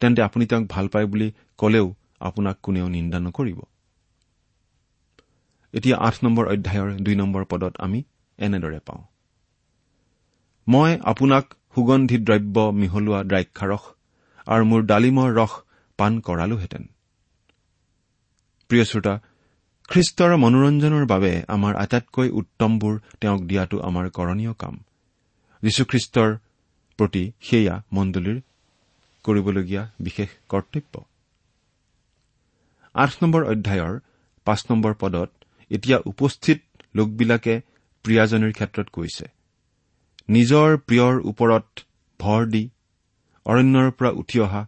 তেন্তে 0.00 0.20
আপুনি 0.22 0.44
তেওঁক 0.46 0.64
ভাল 0.68 0.86
পায় 0.88 1.06
বুলি 1.06 1.28
কলেও 1.58 1.86
আপোনাক 2.20 2.56
কোনেও 2.62 2.88
নিন্দা 2.88 3.18
নকৰিব। 3.18 3.58
এতিয়া 5.74 5.96
আঠ 5.96 6.14
নম্বৰ 6.24 6.44
অধ্যায়ৰ 6.46 6.88
দুই 7.00 7.14
নম্বৰ 7.14 7.42
পদত 7.44 7.74
আমি 7.78 8.02
এনেদৰে 8.38 8.80
পাওঁ। 8.86 9.02
মই 10.68 10.90
আপোনাক 11.02 11.44
সুগন্ধি 11.74 12.16
দ্ৰব্য 12.18 12.56
মিহলোৱা 12.80 13.20
দ্ৰাক্ষাৰস 13.22 13.84
আৰু 14.46 14.64
মোৰ 14.64 14.80
ডালিমৰ 14.82 15.28
ৰস 15.34 15.52
পাণ 15.98 16.12
কৰালোহেঁতেন। 16.20 16.84
প্ৰিয় 18.70 18.84
শ্ৰোতা 18.84 19.14
খ্ৰীষ্টৰ 19.90 20.32
মনোৰঞ্জনৰ 20.36 21.04
বাবে 21.06 21.30
আমাৰ 21.48 21.76
আটাইতকৈ 21.76 22.28
উত্তমবোৰ 22.40 22.94
তেওঁক 23.20 23.40
দিয়াটো 23.46 23.76
আমাৰ 23.88 24.04
কৰণীয় 24.18 24.52
কাম। 24.58 24.74
যীশুখ্ৰীষ্টৰ 25.62 26.30
প্ৰতি 26.98 27.22
সেয়া 27.40 27.74
মণ্ডলীৰ 27.92 28.38
কৰিবলগীয়া 29.24 29.82
বিশেষ 30.00 30.28
কৰ্তব্য। 30.48 30.94
আঠ 32.94 33.10
নম্বৰ 33.22 33.42
অধ্যায়ৰ 33.44 33.94
পাঁচ 34.46 34.60
নম্বৰ 34.70 34.92
পদত 34.94 35.30
এতিয়া 35.70 35.98
উপস্থিত 36.12 36.58
লোকবিলাকে 36.96 37.54
প্ৰিয়াজনীৰ 38.04 38.52
ক্ষেত্ৰত 38.52 38.88
কৈছে 38.96 39.26
নিজৰ 40.28 40.68
প্ৰিয়ৰ 40.86 41.14
ওপৰত 41.30 41.68
ভৰ 42.20 42.42
দি 42.46 42.64
অৰণ্যৰ 43.46 43.88
পৰা 43.90 44.10
উঠি 44.20 44.38
অহা 44.40 44.62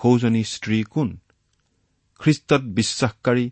সৌজনী 0.00 0.42
স্ত্ৰী 0.44 0.78
কোন? 0.94 1.08
খ্ৰীষ্টত 2.20 2.62
বিশ্বাসকাৰী 2.78 3.46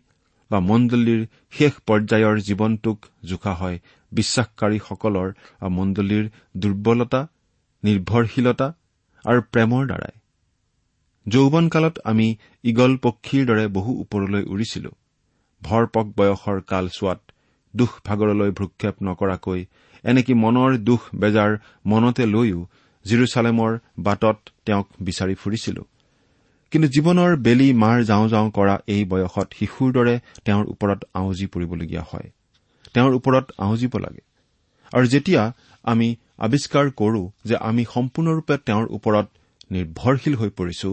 বা 0.51 0.59
মণ্ডলীৰ 0.59 1.21
শেষ 1.51 1.73
পৰ্যায়ৰ 1.87 2.35
জীৱনটোক 2.39 2.97
জোখা 3.25 3.53
হয়। 3.53 3.77
বিশ্বাসকাৰীসকলৰ 4.11 5.29
মণ্ডলীৰ 5.69 6.25
দুৰ্বলতা 6.57 7.21
নিৰ্ভৰশীলতা 7.83 8.67
আৰু 9.25 9.39
প্ৰেমৰ 9.51 9.83
দ্বাৰাই। 9.87 10.15
যৌৱনকালত 11.25 11.95
আমি 12.03 12.27
ঈগল 12.63 12.91
পক্ষীৰ 12.97 13.43
দৰে 13.45 13.65
বহু 13.67 13.91
ওপৰলৈ 14.01 14.43
উৰিছিলো। 14.43 14.91
ভৰপক 15.61 16.05
বয়সৰ 16.17 16.57
কালচোৱাত 16.61 17.19
দুখ 17.73 17.91
ভাগৰলৈ 18.05 18.51
ভ্ৰক্ষেপ 18.51 18.95
নকৰাকৈ 19.03 19.61
এনেকি 20.03 20.33
মনৰ 20.33 20.71
দুখ 20.89 21.01
বেজাৰ 21.15 21.51
মনতে 21.85 22.25
লৈও 22.25 22.59
জিৰচালেমৰ 23.05 23.71
বাটত 23.99 24.37
তেওঁক 24.65 24.87
বিচাৰি 25.01 25.35
ফুৰিছিলো। 25.35 25.81
কিন্তু 26.71 26.87
জীৱনৰ 26.87 27.31
বেলি 27.37 27.73
মাৰ 27.73 27.97
যাওঁ 28.03 28.27
যাওঁ 28.29 28.49
কৰা 28.51 28.75
এই 28.87 29.05
বয়সত 29.05 29.47
শিশুৰ 29.53 29.89
দৰে 29.93 30.15
তেওঁৰ 30.45 30.65
ওপৰত 30.65 30.99
আউজি 31.13 31.45
পৰিবলগীয়া 31.45 32.03
হয়। 32.11 32.27
তেওঁৰ 32.93 33.11
ওপৰত 33.13 33.45
আউজিব 33.57 33.93
লাগে। 33.97 34.21
আৰু 34.93 35.05
যেতিয়া 35.07 35.41
আমি 35.83 36.07
আৱিষ্কাৰ 36.37 36.85
কৰো 36.91 37.21
যে 37.45 37.55
আমি 37.69 37.83
সম্পূৰ্ণৰূপে 37.93 38.55
তেওঁৰ 38.65 38.85
ওপৰত 38.89 39.27
নিৰ্ভৰশীল 39.71 40.35
হৈ 40.35 40.49
পৰিছো 40.49 40.89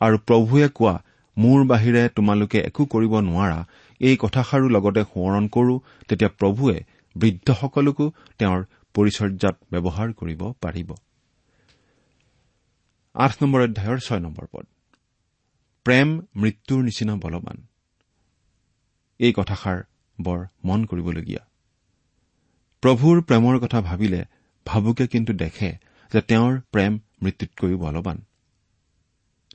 আৰু 0.00 0.16
প্ৰভুৱে 0.18 0.68
কোৱা 0.68 0.94
মোৰ 1.36 1.60
বাহিৰে 1.64 2.02
তোমালোকে 2.08 2.58
একো 2.60 2.82
কৰিব 2.84 3.12
নোৱাৰা 3.20 3.58
এই 4.00 4.16
কথাষাৰো 4.16 4.66
লগতে 4.68 5.02
সোঁৱৰণ 5.02 5.44
কৰো 5.48 5.74
তেতিয়া 6.08 6.30
প্ৰভুৱে 6.30 6.76
বৃদ্ধসকলকো 7.16 8.04
তেওঁৰ 8.38 8.60
পৰিচৰ্যাত 8.94 9.56
ব্যৱহাৰ 9.72 10.12
কৰিব 10.12 10.42
পাৰিব। 10.60 10.90
আঠ 13.14 13.32
নম্বৰ 13.42 13.60
অধ্যায়ৰ 13.60 13.98
ছয় 13.98 14.20
নম্বৰ 14.20 14.46
পদ। 14.52 14.66
প্ৰেম 15.84 16.20
মৃত্যুৰ 16.36 16.82
নিচিনা 16.84 17.14
বলৱান। 17.16 17.66
এই 19.20 19.32
কথাষাৰ 19.32 19.78
বৰ 20.18 20.46
মন 20.64 20.84
কৰিবলগীয়া। 20.84 21.42
প্ৰভুৰ 22.82 23.22
প্ৰেমৰ 23.22 23.58
কথা 23.58 23.80
ভাবিলে 23.80 24.20
ভাবুকে 24.66 25.06
কিন্তু 25.06 25.32
দেখে 25.32 25.70
যে 26.12 26.20
তেওঁৰ 26.20 26.60
প্ৰেম 26.72 26.98
মৃত্যুতকৈও 27.22 27.78
বলৱান। 27.78 28.18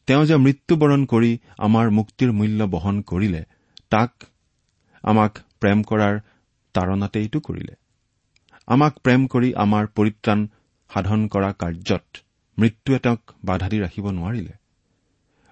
তেওঁ 0.08 0.26
যে 0.26 0.38
মৃত্যুবৰণ 0.38 1.06
কৰি 1.06 1.32
আমাৰ 1.58 1.90
মুক্তিৰ 1.90 2.32
মূল্য 2.32 2.64
বহন 2.64 3.02
কৰিলে 3.02 3.46
তাক 3.90 4.12
আমাক 5.04 5.40
প্ৰেম 5.60 5.84
কৰাৰ 5.84 6.20
তাৰণাতেইতো 6.74 7.40
কৰিলে। 7.40 7.76
আমাক 8.68 8.94
প্ৰেম 9.00 9.28
কৰি 9.28 9.54
আমাৰ 9.54 9.88
পৰিত্ৰাণ 9.88 10.48
সাধন 10.90 11.28
কৰা 11.28 11.50
কাৰ্যত 11.52 12.06
মৃত্যুৱে 12.58 13.00
তেওঁক 13.00 13.22
বাধা 13.44 13.70
দি 13.70 13.78
ৰাখিব 13.80 14.06
নোৱাৰিলে। 14.12 14.54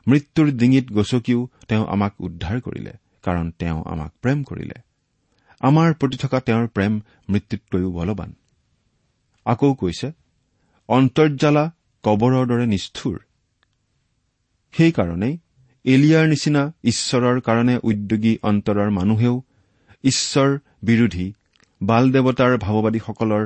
মৃত্যুৰ 0.08 0.52
ডিঙিত 0.52 0.86
গচকিও 0.92 1.50
তেওঁ 1.68 1.86
আমাক 1.88 2.14
উদ্ধাৰ 2.20 2.62
কৰিলে 2.62 2.94
কাৰণ 3.24 3.52
তেওঁ 3.60 3.84
আমাক 3.86 4.12
প্ৰেম 4.22 4.44
কৰিলে। 4.44 4.78
আমাৰ 5.62 5.94
প্ৰতি 5.94 6.18
থকা 6.18 6.40
তেওঁৰ 6.40 6.68
প্ৰেম 6.68 7.02
মৃত্যুতকৈও 7.30 7.92
বলৱান। 7.92 8.34
আকৌ 9.46 9.74
কৈছে 9.74 10.08
অন্তৰ্জালা 10.90 11.72
কবৰৰ 12.04 12.48
দৰে 12.48 12.66
নিষ্ঠুৰ। 12.66 13.16
সেইকাৰণেই 14.74 15.38
এলিয়াৰ 15.86 16.26
নিচিনা 16.28 16.64
ঈশ্বৰৰ 16.84 17.40
কাৰণে 17.40 17.76
উদ্যোগী 17.84 18.34
অন্তৰৰ 18.44 18.90
মানুহেও 18.90 19.36
ঈশ্বৰ 20.04 20.50
বিৰোধী 20.84 21.34
বাল 21.82 22.12
দেৱতাৰ 22.12 22.58
ভাৱবাদীসকলৰ 22.58 23.44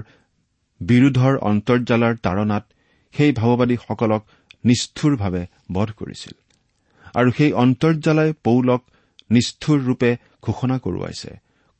বিৰোধৰ 0.82 1.34
অন্তৰ্জালাৰ 1.42 2.16
তাৰণাত 2.16 2.64
সেই 3.14 3.32
ভাৱবাদীসকলক 3.32 4.22
নিষ্ঠুৰভাৱে 4.66 5.44
বধ 5.72 5.90
কৰিছিল। 5.92 6.36
আৰু 7.17 7.29
সেই 7.31 7.51
অন্তৰ্জালাই 7.53 8.33
পৌলক 8.43 8.81
নিষ্ঠুৰ 9.31 9.79
ৰূপে 9.81 10.12
ঘোষণা 10.41 10.75
কৰোৱাইছে। 10.79 11.31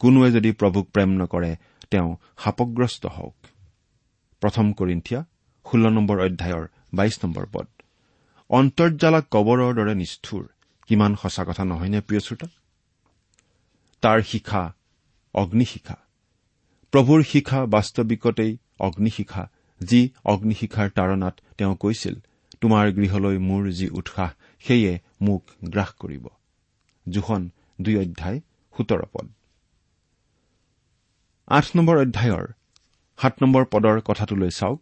কোনোৱে 0.02 0.30
যদি 0.32 0.52
প্ৰভুক 0.52 0.86
প্ৰেম 0.94 1.10
নকৰে 1.22 1.52
তেওঁ 1.92 2.10
শাপগ্ৰস্ত 2.44 3.04
হওক। 3.06 3.36
প্ৰথম 4.42 4.66
কৰিন্ঠিয়া 4.74 5.20
ষোল্ল 5.66 5.86
নম্বৰ 5.90 6.18
অধ্যায়ৰ 6.20 6.66
বাইশ 6.94 7.16
নম্বৰ 7.24 7.46
পদ। 7.54 7.68
অন্তৰ্জালা 8.50 9.22
কবৰৰ 9.32 9.72
দৰে 9.76 9.94
নিষ্ঠুৰ 9.96 10.44
কিমান 10.90 11.16
সঁচা 11.16 11.44
কথা 11.44 11.64
নহয়নে 11.66 12.00
প্ৰিয় 12.02 12.22
শ্ৰোতা? 12.22 12.48
তাৰ 14.04 14.20
শিখা 14.22 14.64
অগ্নিশিখা। 15.34 15.98
প্ৰভুৰ 16.94 17.24
শিখা 17.24 17.60
বাস্তৱিকতেই 17.66 18.52
অগ্নিশিখা 18.80 19.44
যি 19.82 20.02
অগ্নিশিখাৰ 20.26 20.90
তাৰণাত 20.90 21.36
তেওঁ 21.58 21.76
কৈছিল 21.76 22.16
তোমাৰ 22.62 22.86
গৃহলৈ 22.92 23.38
মোৰ 23.38 23.64
যি 23.70 23.88
উৎসাহ 23.90 24.30
সেয়ে 24.60 24.94
মোক 25.22 25.44
গ্ৰাস 25.64 25.92
কৰিব। 26.00 26.28
জোখন 27.10 27.50
দুই 27.82 27.98
অধ্যায় 27.98 28.40
সোতৰ 28.78 29.02
পদ। 29.14 29.28
আঠ 31.48 31.66
নম্বৰ 31.76 31.98
অধ্যায়ৰ 31.98 32.46
সাত 33.20 33.34
নম্বৰ 33.42 33.66
পদৰ 33.66 34.02
কথাটোলৈ 34.02 34.50
চাওক। 34.50 34.82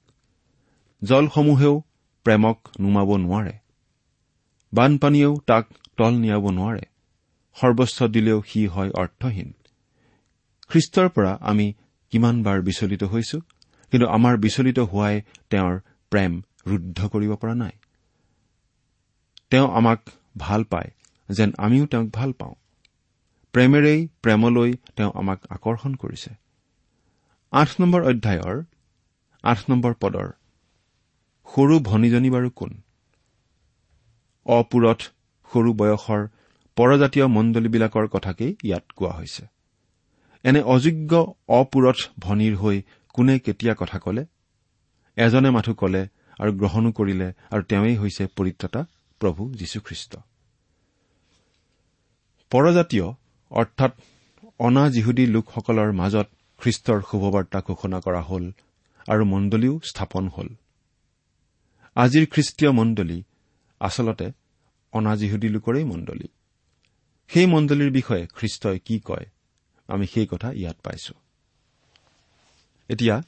জলসমূহেও 1.03 1.83
প্ৰেমক 2.23 2.57
নুমাব 2.79 3.09
নোৱাৰে। 3.17 3.53
বানপানীয়েও 4.73 5.39
তাক 5.47 5.65
তল 5.97 6.13
নিয়াব 6.17 6.49
নোৱাৰে। 6.49 6.85
সৰ্বস্ব 7.55 8.07
দিলেও 8.07 8.41
সি 8.47 8.67
হয় 8.67 8.91
অৰ্থহীন। 8.91 9.53
খ্ৰীষ্টৰ 10.69 11.09
পৰা 11.09 11.37
আমি 11.41 11.73
কিমানবাৰ 12.11 12.61
বিচলিত 12.61 13.03
হৈছো 13.03 13.39
কিন্তু 13.91 14.07
আমাৰ 14.07 14.37
বিচলিত 14.37 14.79
হোৱাই 14.79 15.21
তেওঁৰ 15.49 15.79
প্ৰেম 16.09 16.41
ৰুদ্ধ 16.67 17.07
কৰিব 17.07 17.35
পৰা 17.35 17.55
নাই। 17.55 17.71
তেওঁ 19.49 19.67
আমাক 19.71 20.09
ভাল 20.37 20.63
পায় 20.63 20.89
যেন 21.29 21.49
আমিও 21.57 21.85
তেওঁক 21.85 22.07
ভাল 22.13 22.31
পাওঁ। 22.33 22.55
প্ৰেমেৰেই 23.53 24.07
প্ৰেমলৈ 24.21 24.71
তেওঁ 24.95 25.11
আমাক 25.15 25.39
আকৰ্ষণ 25.49 25.95
কৰিছে। 25.95 26.31
আঠ 27.51 27.69
নম্বৰ 27.81 28.01
অধ্যায়ৰ 28.03 28.63
আঠ 29.43 29.59
নম্বৰ 29.69 29.93
পদৰ 29.93 30.27
সৰু 31.47 31.79
ভনীজনী 31.79 32.29
বাৰু 32.29 32.49
কোন? 32.49 32.71
অপুৰঠ 34.45 34.99
সৰু 35.51 35.73
বয়সৰ 35.73 36.21
পৰজাতীয় 36.77 37.27
মণ্ডলীবিলাকৰ 37.27 38.07
কথাকেই 38.07 38.55
ইয়াত 38.63 38.85
কোৱা 38.95 39.11
হৈছে। 39.11 39.43
এনে 40.43 40.61
অযোগ্য 40.61 41.35
অপুৰঠ 41.47 41.97
ভনীৰ 42.19 42.55
হৈ 42.55 42.81
কোনে 43.13 43.39
কেতিয়া 43.39 43.73
কথা 43.73 43.99
কলে? 43.99 44.25
এজনে 45.17 45.49
মাথো 45.49 45.73
কলে 45.73 46.07
আৰু 46.39 46.51
গ্ৰহণো 46.51 46.91
কৰিলে 46.91 47.33
আৰু 47.51 47.61
তেওঁই 47.63 47.95
হৈছে 47.95 48.23
পৰিত্ৰতা 48.37 48.81
প্ৰভু 49.25 49.53
যীশুখ্ৰীষ্ট। 49.53 50.17
পৰজাতীয় 52.51 53.07
অৰ্থাৎ 53.51 53.91
অনা 54.59 54.89
যিহুদী 54.89 55.25
লোকসকলৰ 55.25 55.91
মাজত 55.91 56.27
খ্ৰীষ্টৰ 56.57 57.01
শুভবাৰ্তা 57.11 57.61
ঘোষণা 57.67 57.99
কৰা 57.99 58.21
হ'ল 58.21 58.51
আৰু 59.07 59.25
মণ্ডলীও 59.25 59.79
স্থাপন 59.83 60.27
হ'ল। 60.27 60.49
আজিৰ 61.95 62.25
খ্ৰীষ্টীয় 62.31 62.71
মণ্ডলী 62.71 63.23
আচলতে 63.79 64.31
অনাজিহুদী 64.93 65.49
লোকৰেই 65.49 65.83
মণ্ডলী। 65.83 66.27
সেই 67.27 67.45
মণ্ডলীৰ 67.45 67.91
বিষয়ে 67.91 68.27
খ্ৰীষ্টই 68.27 68.79
কি 68.79 68.99
কয় 68.99 69.25
আমি 69.87 70.07
সেই 70.07 70.27
কথা 70.27 70.51
ইয়াত 70.51 70.77
পাইছো। 70.83 71.13
এতিয়া 72.89 73.21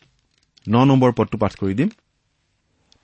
ন 0.70 0.86
নম্বৰ 0.86 1.12
পদটো 1.12 1.38
পাঠ 1.38 1.56
কৰি 1.56 1.74
দিম। 1.74 1.90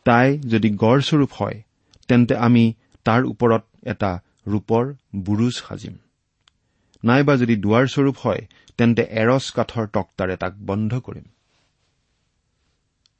তাই 0.05 0.39
যদি 0.39 0.69
গড়স্বৰূপ 0.69 1.29
হয় 1.33 1.63
তেন্তে 2.07 2.35
আমি 2.35 2.73
তাৰ 3.03 3.21
ওপৰত 3.23 3.63
এটা 3.83 4.11
ৰূপৰ 4.47 4.93
বুৰুজ 5.15 5.53
সাজিম। 5.53 5.95
নাইবা 7.03 7.33
যদি 7.35 7.55
দুৱাৰস্বৰূপ 7.55 8.15
হয় 8.23 8.41
তেন্তে 8.77 9.03
এৰছ 9.11 9.51
কাঠৰ 9.51 9.87
তক্তাৰে 9.87 10.35
তাক 10.37 10.53
বন্ধ 10.65 10.99
কৰিম। 10.99 11.23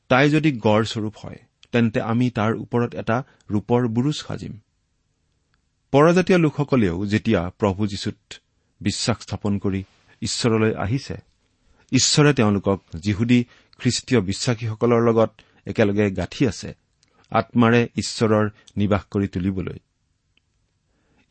তাই 0.07 0.29
যদি 0.29 0.49
গড়স্বৰূপ 0.51 1.15
হয় 1.23 1.39
তেন্তে 1.71 2.01
আমি 2.01 2.29
তাৰ 2.29 2.51
ওপৰত 2.53 2.95
এটা 2.95 3.23
ৰূপৰ 3.49 3.88
বুৰুজ 3.88 4.17
সাজিম। 4.27 4.53
পৰজাতীয় 5.91 6.38
লোকসকলেও 6.38 7.05
যেতিয়া 7.05 7.41
প্ৰভু 7.49 7.88
যীশুত 7.88 8.19
বিশ্বাস 8.81 9.17
স্থাপন 9.21 9.57
কৰি 9.57 9.84
ঈশ্বৰলৈ 10.21 10.73
আহিছে 10.75 11.15
ঈশ্বৰে 11.91 12.34
তেওঁলোকক 12.34 12.79
যিহুদী 12.95 13.39
খ্ৰীষ্টীয় 13.79 14.21
বিশ্বাসীসকলৰ 14.21 15.01
লগত 15.01 15.31
একেলগে 15.65 16.12
গাঁঠি 16.12 16.47
আছে 16.47 16.69
আত্মাৰে 17.33 17.81
ঈশ্বৰৰ 17.95 18.45
নিবাস 18.77 19.03
কৰি 19.11 19.27
তুলিবলৈ। 19.27 19.79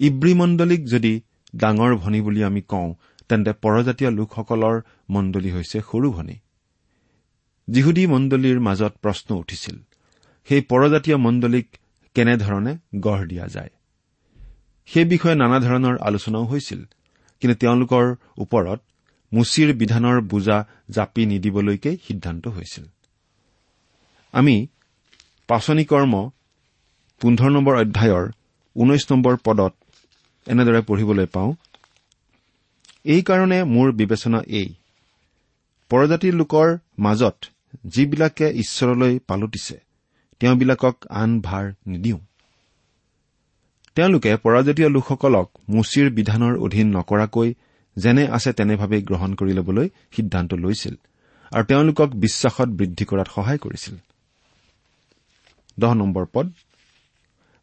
ইব্ৰী 0.01 0.33
মণ্ডলীক 0.35 0.83
যদি 0.87 1.13
ডাঙৰ 1.57 1.93
ভনী 1.97 2.21
বুলি 2.21 2.45
আমি 2.45 2.63
কওঁ 2.63 2.89
তেন্তে 3.29 3.53
পৰজাতীয় 3.53 4.11
লোকসকলৰ 4.11 4.77
মণ্ডলী 5.11 5.51
হৈছে 5.51 5.79
সৰু 5.81 6.09
ভনী। 6.13 6.37
যিহুদী 7.69 8.05
মণ্ডলীৰ 8.07 8.59
মাজত 8.61 8.93
প্ৰশ্ন 9.03 9.29
উঠিছিল 9.35 9.77
সেই 10.49 10.61
পৰজাতীয় 10.61 11.17
মণ্ডলীক 11.17 11.67
কেনেধৰণে 12.15 12.73
গঢ় 13.01 13.27
দিয়া 13.27 13.47
যায়? 13.49 13.71
সেই 14.89 15.05
বিষয়ে 15.05 15.35
নানা 15.35 15.59
ধৰণৰ 15.59 15.95
আলোচনাও 16.01 16.45
হৈছিল 16.45 16.81
কিন্তু 17.41 17.57
তেওঁলোকৰ 17.57 18.05
ওপৰত 18.39 18.81
মুচিৰ 19.33 19.69
বিধানৰ 19.73 20.21
বোজা 20.21 20.59
জাপি 20.91 21.23
নিদিবলৈকে 21.27 21.91
সিদ্ধান্ত 22.07 22.49
হৈছিল। 22.49 22.85
আমি 24.33 24.57
পাচনি 25.53 25.85
কৰ্ম 25.85 26.31
পোন্ধৰ 27.21 27.51
নম্বৰ 27.51 27.75
অধ্যায়ৰ 27.77 28.29
ঊনৈশ 28.77 29.13
নম্বৰ 29.13 29.37
পদত 29.45 29.73
এনেদৰে 30.47 30.81
পঢ়িবলৈ 30.81 31.27
পাওঁ। 31.27 31.55
এইকাৰণে 33.05 33.65
মোৰ 33.65 33.93
বিবেচনা 33.93 34.41
এই। 34.47 34.75
পৰজাতিৰ 35.91 36.35
লোকৰ 36.35 36.79
মাজত 36.99 37.37
যিবিলাকে 37.87 38.51
ঈশ্বৰলৈ 38.51 39.19
পালোতিছে 39.19 39.77
তেওঁবিলাকক 40.41 40.97
আন 41.11 41.41
ভাৰ 41.41 41.73
নিদিওঁ। 41.87 42.19
তেওঁলোকে 43.95 44.37
পৰাজাতীয় 44.37 44.89
লোকসকলক 44.89 45.51
মুচিৰ 45.69 46.11
বিধানৰ 46.11 46.57
অধীন 46.59 46.97
নকৰাকৈ 46.97 47.55
যেনে 47.97 48.29
আছে 48.29 48.53
তেনেভাৱেই 48.53 49.03
গ্ৰহণ 49.03 49.35
কৰি 49.35 49.53
ল'বলৈ 49.53 49.89
সিদ্ধান্ত 50.13 50.55
লৈছিল 50.55 50.95
আৰু 51.53 51.65
তেওঁলোকক 51.65 52.09
বিশ্বাসত 52.15 52.69
বৃদ্ধি 52.69 53.05
কৰাত 53.05 53.29
সহায় 53.35 53.59
কৰিছিল। 53.59 53.97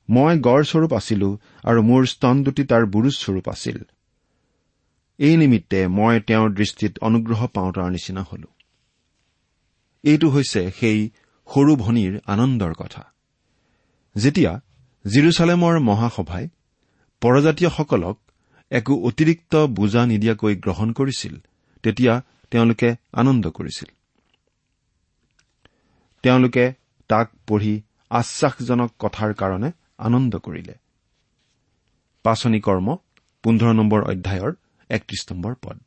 মই 0.10 0.40
গড়স্বৰূপ 0.40 0.94
আছিলো 0.94 1.38
আৰু 1.64 1.82
মোৰ 1.82 2.06
স্তন 2.06 2.44
দুটি 2.44 2.64
তাৰ 2.64 2.86
বুৰুজস্বৰূপ 2.86 3.50
আছিল। 3.50 3.84
এই 5.20 5.38
নিমিত্তে 5.38 5.88
মই 5.88 6.20
তেওঁৰ 6.20 6.50
দৃষ্টিত 6.50 7.00
অনুগ্ৰহ 7.02 7.48
পাওঁতাৰ 7.48 7.92
নিচিনা 7.92 8.24
হলো। 8.24 8.48
এইটো 10.04 10.30
হৈছে 10.30 10.72
সেই 10.80 11.10
সৰু 11.48 11.76
ভনীৰ 11.76 12.20
আনন্দৰ 12.28 12.74
কথা। 12.74 13.14
যেতিয়া 14.16 14.62
জিৰচালেমৰ 15.06 15.80
মহাসভাই 15.80 16.50
পৰজাতীয়সকলক 17.22 18.18
একো 18.72 18.94
অতিৰিক্ত 18.96 19.56
বোজা 19.56 20.06
নিদিয়াকৈ 20.06 20.56
গ্ৰহণ 20.56 20.92
কৰিছিল 20.92 21.38
তেতিয়া 21.84 22.22
তেওঁলোকে 22.52 22.96
আনন্দ 23.14 23.50
কৰিছিল। 23.50 23.90
তেওঁলোকে 26.24 26.74
তাক 27.08 27.32
পঢ়ি 27.48 27.82
আশ্বাসজনক 28.12 28.90
কথাৰ 29.00 29.34
কাৰণে 29.34 29.72
আনন্দ 29.98 30.38
কৰিলে। 30.38 30.76
পাচনি 32.24 32.60
কৰ্ম 32.60 32.98
পোন্ধৰ 33.44 33.74
নম্বৰ 33.74 34.02
অধ্যায়ৰ 34.04 34.52
একত্ৰিশ 34.90 35.22
নম্বৰ 35.32 35.54
পদ। 35.56 35.78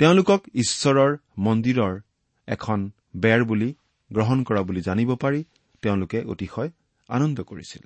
তেওঁলোকক 0.00 0.40
ঈশ্বৰৰ 0.54 1.16
মন্দিৰৰ 1.38 2.00
এখন 2.48 2.90
বেৰ 3.16 3.44
বুলি 3.44 3.74
গ্ৰহণ 4.12 4.44
কৰা 4.44 4.62
বুলি 4.62 4.80
জানিব 4.80 5.10
পাৰি 5.14 5.44
তেওঁলোকে 5.82 6.18
অতিশয় 6.24 6.70
আনন্দ 7.08 7.38
কৰিছিল। 7.42 7.84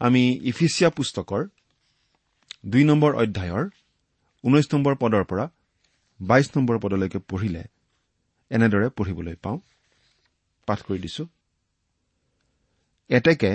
আমি 0.00 0.22
ইফিচিয়া 0.42 0.90
পুস্তকৰ 0.90 1.42
দুই 2.66 2.84
নম্বৰ 2.84 3.12
অধ্যায়ৰ 3.14 3.64
ঊনৈশ 4.44 4.66
নম্বৰ 4.74 4.94
পদৰ 4.94 5.24
পৰা 5.24 5.44
বাইশ 6.20 6.56
নম্বৰ 6.56 6.78
পদলৈকে 6.78 7.18
পঢ়িলে 7.18 7.62
এনেদৰে 8.50 8.88
পঢ়িবলৈ 8.88 9.34
পাওঁ। 9.34 9.58
পাঠ 10.68 10.78
কৰি 10.86 10.98
দিছো। 11.04 11.24
এতেকে 13.10 13.52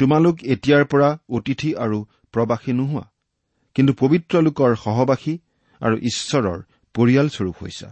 তোমালোক 0.00 0.36
এতিয়াৰ 0.54 0.84
পৰা 0.92 1.08
অতিথি 1.36 1.70
আৰু 1.84 1.98
প্ৰবাসী 2.34 2.72
নোহোৱা 2.72 3.04
কিন্তু 3.76 3.92
পবিত্ৰ 4.00 4.34
লোকৰ 4.46 4.70
সহবাসী 4.84 5.34
আৰু 5.80 5.96
ঈশ্বৰৰ 6.10 6.58
পৰিয়ালস্বৰূপ 6.94 7.56
হৈছা। 7.62 7.88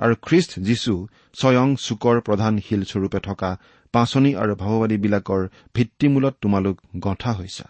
আৰু 0.00 0.14
খ্ৰীষ্ট 0.26 0.52
যীশু 0.60 0.94
স্বয়ং 1.34 1.68
চুকৰ 1.76 2.16
প্ৰধান 2.20 2.54
শিলস্বৰূপে 2.66 3.20
থকা 3.20 3.50
পাচনি 3.94 4.30
আৰু 4.34 4.52
ভাৱবাদীবিলাকৰ 4.62 5.42
ভিত্তিমূলত 5.74 6.34
তোমালোক 6.42 6.76
গঁঠা 7.04 7.32
হৈছা। 7.32 7.66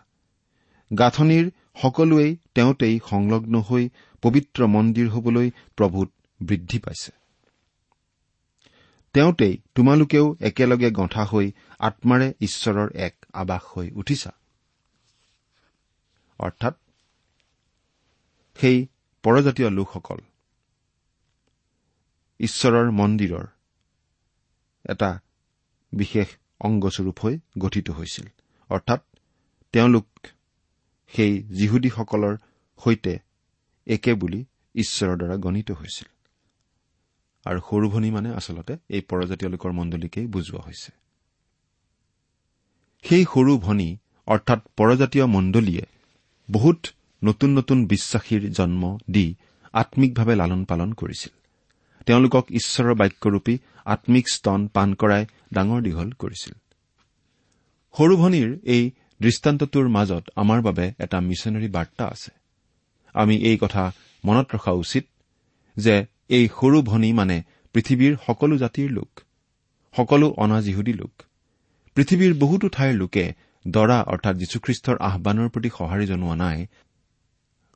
গাঁথনিৰ 0.91 1.45
সকলোৱেই 1.83 2.31
তেওঁতেই 2.55 2.95
সংলগ্ন 3.11 3.55
হৈ 3.69 3.85
পবিত্ৰ 4.23 4.61
মন্দিৰ 4.67 5.09
হবলৈ 5.09 5.49
প্ৰভূত 5.77 6.09
বৃদ্ধি 6.41 6.79
পাইছে। 6.79 7.11
তেওঁতেই 9.15 9.55
তোমালোকেও 9.75 10.37
একেলগে 10.41 10.91
গঁঠা 10.91 11.25
হৈ 11.25 11.53
আত্মাৰে 11.79 12.29
ঈশ্বৰৰ 12.41 12.89
এক 12.97 13.15
আবাস 13.33 13.63
হৈ 13.73 13.91
উঠিছা। 13.91 14.33
অৰ্থাৎ 16.39 16.75
সেই 18.59 18.79
পৰজাতীয় 19.25 19.71
লোকসকল 19.71 20.19
ঈশ্বৰৰ 22.41 22.91
মন্দিৰৰ 22.91 23.47
এটা 24.85 25.11
বিশেষ 25.93 26.29
অংগস্বৰূপ 26.61 27.17
হৈ 27.21 27.35
গঠিত 27.59 27.91
হৈছিল। 27.91 28.27
অৰ্থাৎ 28.71 29.01
তেওঁলোক 29.75 30.07
সেই 31.13 31.33
যিহুদীসকলৰ 31.43 32.35
সৈতে 32.81 33.15
একে 33.87 34.13
বুলি 34.15 34.41
ঈশ্বৰৰ 34.75 35.17
দ্বাৰা 35.17 35.37
গণিত 35.37 35.71
হৈছিল। 35.71 36.14
আৰু 37.47 37.61
সৰু 37.71 37.87
ভনী 37.89 38.11
মানে 38.11 38.29
আচলতে 38.35 38.73
এই 38.89 39.03
পৰজাতীয় 39.11 39.51
লোকৰ 39.51 39.71
মণ্ডলীকেই 39.73 40.27
বুজোৱা 40.27 40.61
হৈছে। 40.67 40.91
সেই 43.05 43.25
সৰু 43.33 43.53
ভনী 43.59 43.89
অৰ্থাৎ 44.29 44.61
পৰজাতীয় 44.77 45.27
মণ্ডলীয়ে 45.27 45.85
বহুত 46.49 46.81
নতুন 47.23 47.51
নতুন 47.59 47.79
বিশ্বাসীৰ 47.87 48.43
জন্ম 48.51 48.83
দি 49.09 49.27
আম্মিকভাৱে 49.73 50.35
লালন 50.35 50.63
পালন 50.65 50.91
কৰিছিল। 50.93 51.33
তেওঁলোকক 52.07 52.45
ঈশ্বৰৰ 52.51 52.95
বাক্যৰূপী 52.95 53.55
আম্মিক 53.85 54.27
স্তন 54.29 54.61
পান 54.69 54.89
কৰাই 54.95 55.23
ডাঙৰ 55.55 55.81
দীঘল 55.83 56.11
কৰিছিল। 56.13 56.55
সৰু 57.95 58.15
ভনীৰ 58.17 58.51
এই 58.65 58.83
দৃষ্টান্তটোৰ 59.23 59.87
মাজত 59.89 60.25
আমাৰ 60.37 60.61
বাবে 60.63 60.87
এটা 60.99 61.19
মিছনেৰী 61.21 61.69
বাৰ্তা 61.69 62.05
আছে। 62.07 62.31
আমি 63.15 63.37
এই 63.37 63.57
কথা 63.57 63.93
মনত 64.25 64.47
ৰখা 64.55 64.73
উচিত 64.73 65.05
যে 65.77 66.07
এই 66.31 66.49
সৰু 66.61 66.83
ভনী 66.83 67.13
মানে 67.13 67.37
পৃথিৱীৰ 67.75 68.17
সকলো 68.27 68.57
জাতিৰ 68.57 68.91
লোক 68.91 69.11
সকলো 69.95 70.27
অনাজিহুদী 70.37 70.93
লোক। 70.93 71.13
পৃথিৱীৰ 71.97 72.33
বহুতো 72.35 72.69
ঠাইৰ 72.69 72.95
লোকে 72.95 73.25
দৰা 73.67 73.99
অৰ্থাৎ 74.03 74.35
যীশুখ্ৰীষ্টৰ 74.37 74.97
আহানৰ 75.09 75.49
প্ৰতি 75.49 75.69
সঁহাৰি 75.69 76.07
জনোৱা 76.07 76.35
নাই 76.35 76.67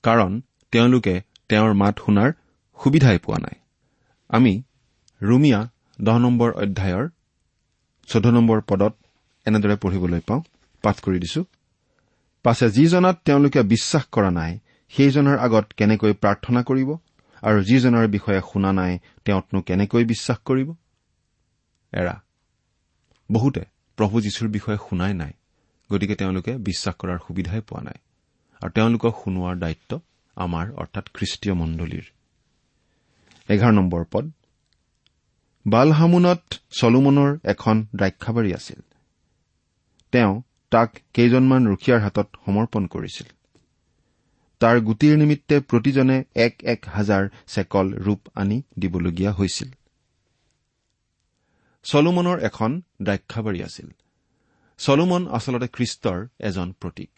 কাৰণ 0.05 0.41
তেওঁলোকে 0.73 1.15
তেওঁৰ 1.49 1.73
মাত 1.75 1.95
শুনাৰ 2.07 2.31
সুবিধাই 2.79 3.19
পোৱা 3.19 3.39
নাই। 3.39 3.57
আমি 4.29 4.63
ৰুমিয়া 5.21 5.61
দহ 6.01 6.17
নম্বৰ 6.19 6.51
অধ্যায়ৰ 6.53 7.05
চৈধ্য 8.09 8.29
নম্বৰ 8.29 8.59
পদত 8.61 8.95
এনেদৰে 9.47 9.77
পঢ়িবলৈ 9.77 10.21
পাওঁ 10.21 10.43
পাঠ 10.83 10.97
কৰি 11.01 11.19
দিছো। 11.19 11.45
পাছে 12.43 12.67
যিজনাত 12.71 13.17
তেওঁলোকে 13.25 13.61
বিশ্বাস 13.63 14.05
কৰা 14.13 14.31
নাই 14.31 14.59
সেইজনৰ 14.93 15.39
আগত 15.39 15.67
কেনেকৈ 15.77 16.13
প্ৰাৰ্থনা 16.13 16.63
কৰিব? 16.63 16.91
আৰু 17.43 17.65
যিজনৰ 17.65 18.09
বিষয়ে 18.09 18.41
শুনা 18.53 18.73
নাই 18.73 18.99
তেওঁতনো 19.25 19.61
কেনেকৈ 19.63 20.05
বিশ্বাস 20.05 20.39
কৰিব? 20.39 20.75
এৰা 21.93 22.23
বহুতে 23.33 23.61
প্ৰভু 23.97 24.21
যীশুৰ 24.21 24.49
বিষয়ে 24.49 24.79
শুনাই 24.91 25.15
নাই 25.15 25.33
গতিকে 25.93 26.15
তেওঁলোকে 26.15 26.57
বিশ্বাস 26.59 26.95
কৰাৰ 26.95 27.19
সুবিধাই 27.27 27.61
পোৱা 27.61 27.83
নাই। 27.83 27.99
আৰু 28.63 28.71
তেওঁলোকক 28.71 29.15
শুনোৱাৰ 29.25 29.57
দায়িত্ব 29.59 30.01
আমাৰ 30.37 30.73
অৰ্থাৎ 30.73 31.09
খ্ৰীষ্টীয় 31.15 31.55
মণ্ডলীৰ। 31.55 32.07
এঘাৰ 33.49 33.73
নম্বৰ 33.73 34.05
পদ। 34.11 34.31
বালহামুনত 35.67 36.43
চলোমনৰ 36.71 37.39
এখন 37.45 37.87
দ্ৰাক্ষাবাৰী 37.97 38.55
আছিল। 38.55 38.81
তেওঁ 40.13 40.43
তাক 40.71 40.97
কেইজনমান 41.15 41.67
ৰুখিয়াৰ 41.67 42.01
হাতত 42.01 42.29
সমৰ্পণ 42.47 42.87
কৰিছিল। 42.87 43.38
তাৰ 44.61 44.81
গুটিৰ 44.81 45.15
নিমিত্তে 45.17 45.57
প্ৰতিজনে 45.61 46.17
এক 46.35 46.55
এক 46.65 46.81
হাজাৰ 46.87 47.29
চেকল 47.47 47.87
ৰূপ 48.07 48.21
আনি 48.35 48.63
দিবলগীয়া 48.79 49.33
হৈছিল। 49.33 49.71
চলোমনৰ 51.83 52.39
এখন 52.41 52.71
দ্ৰাক্ষাবাৰী 53.03 53.61
আছিল। 53.63 53.89
চলোমন 54.79 55.23
আচলতে 55.29 55.69
খ্ৰীষ্টৰ 55.69 56.19
এজন 56.39 56.69
প্ৰতীক। 56.81 57.13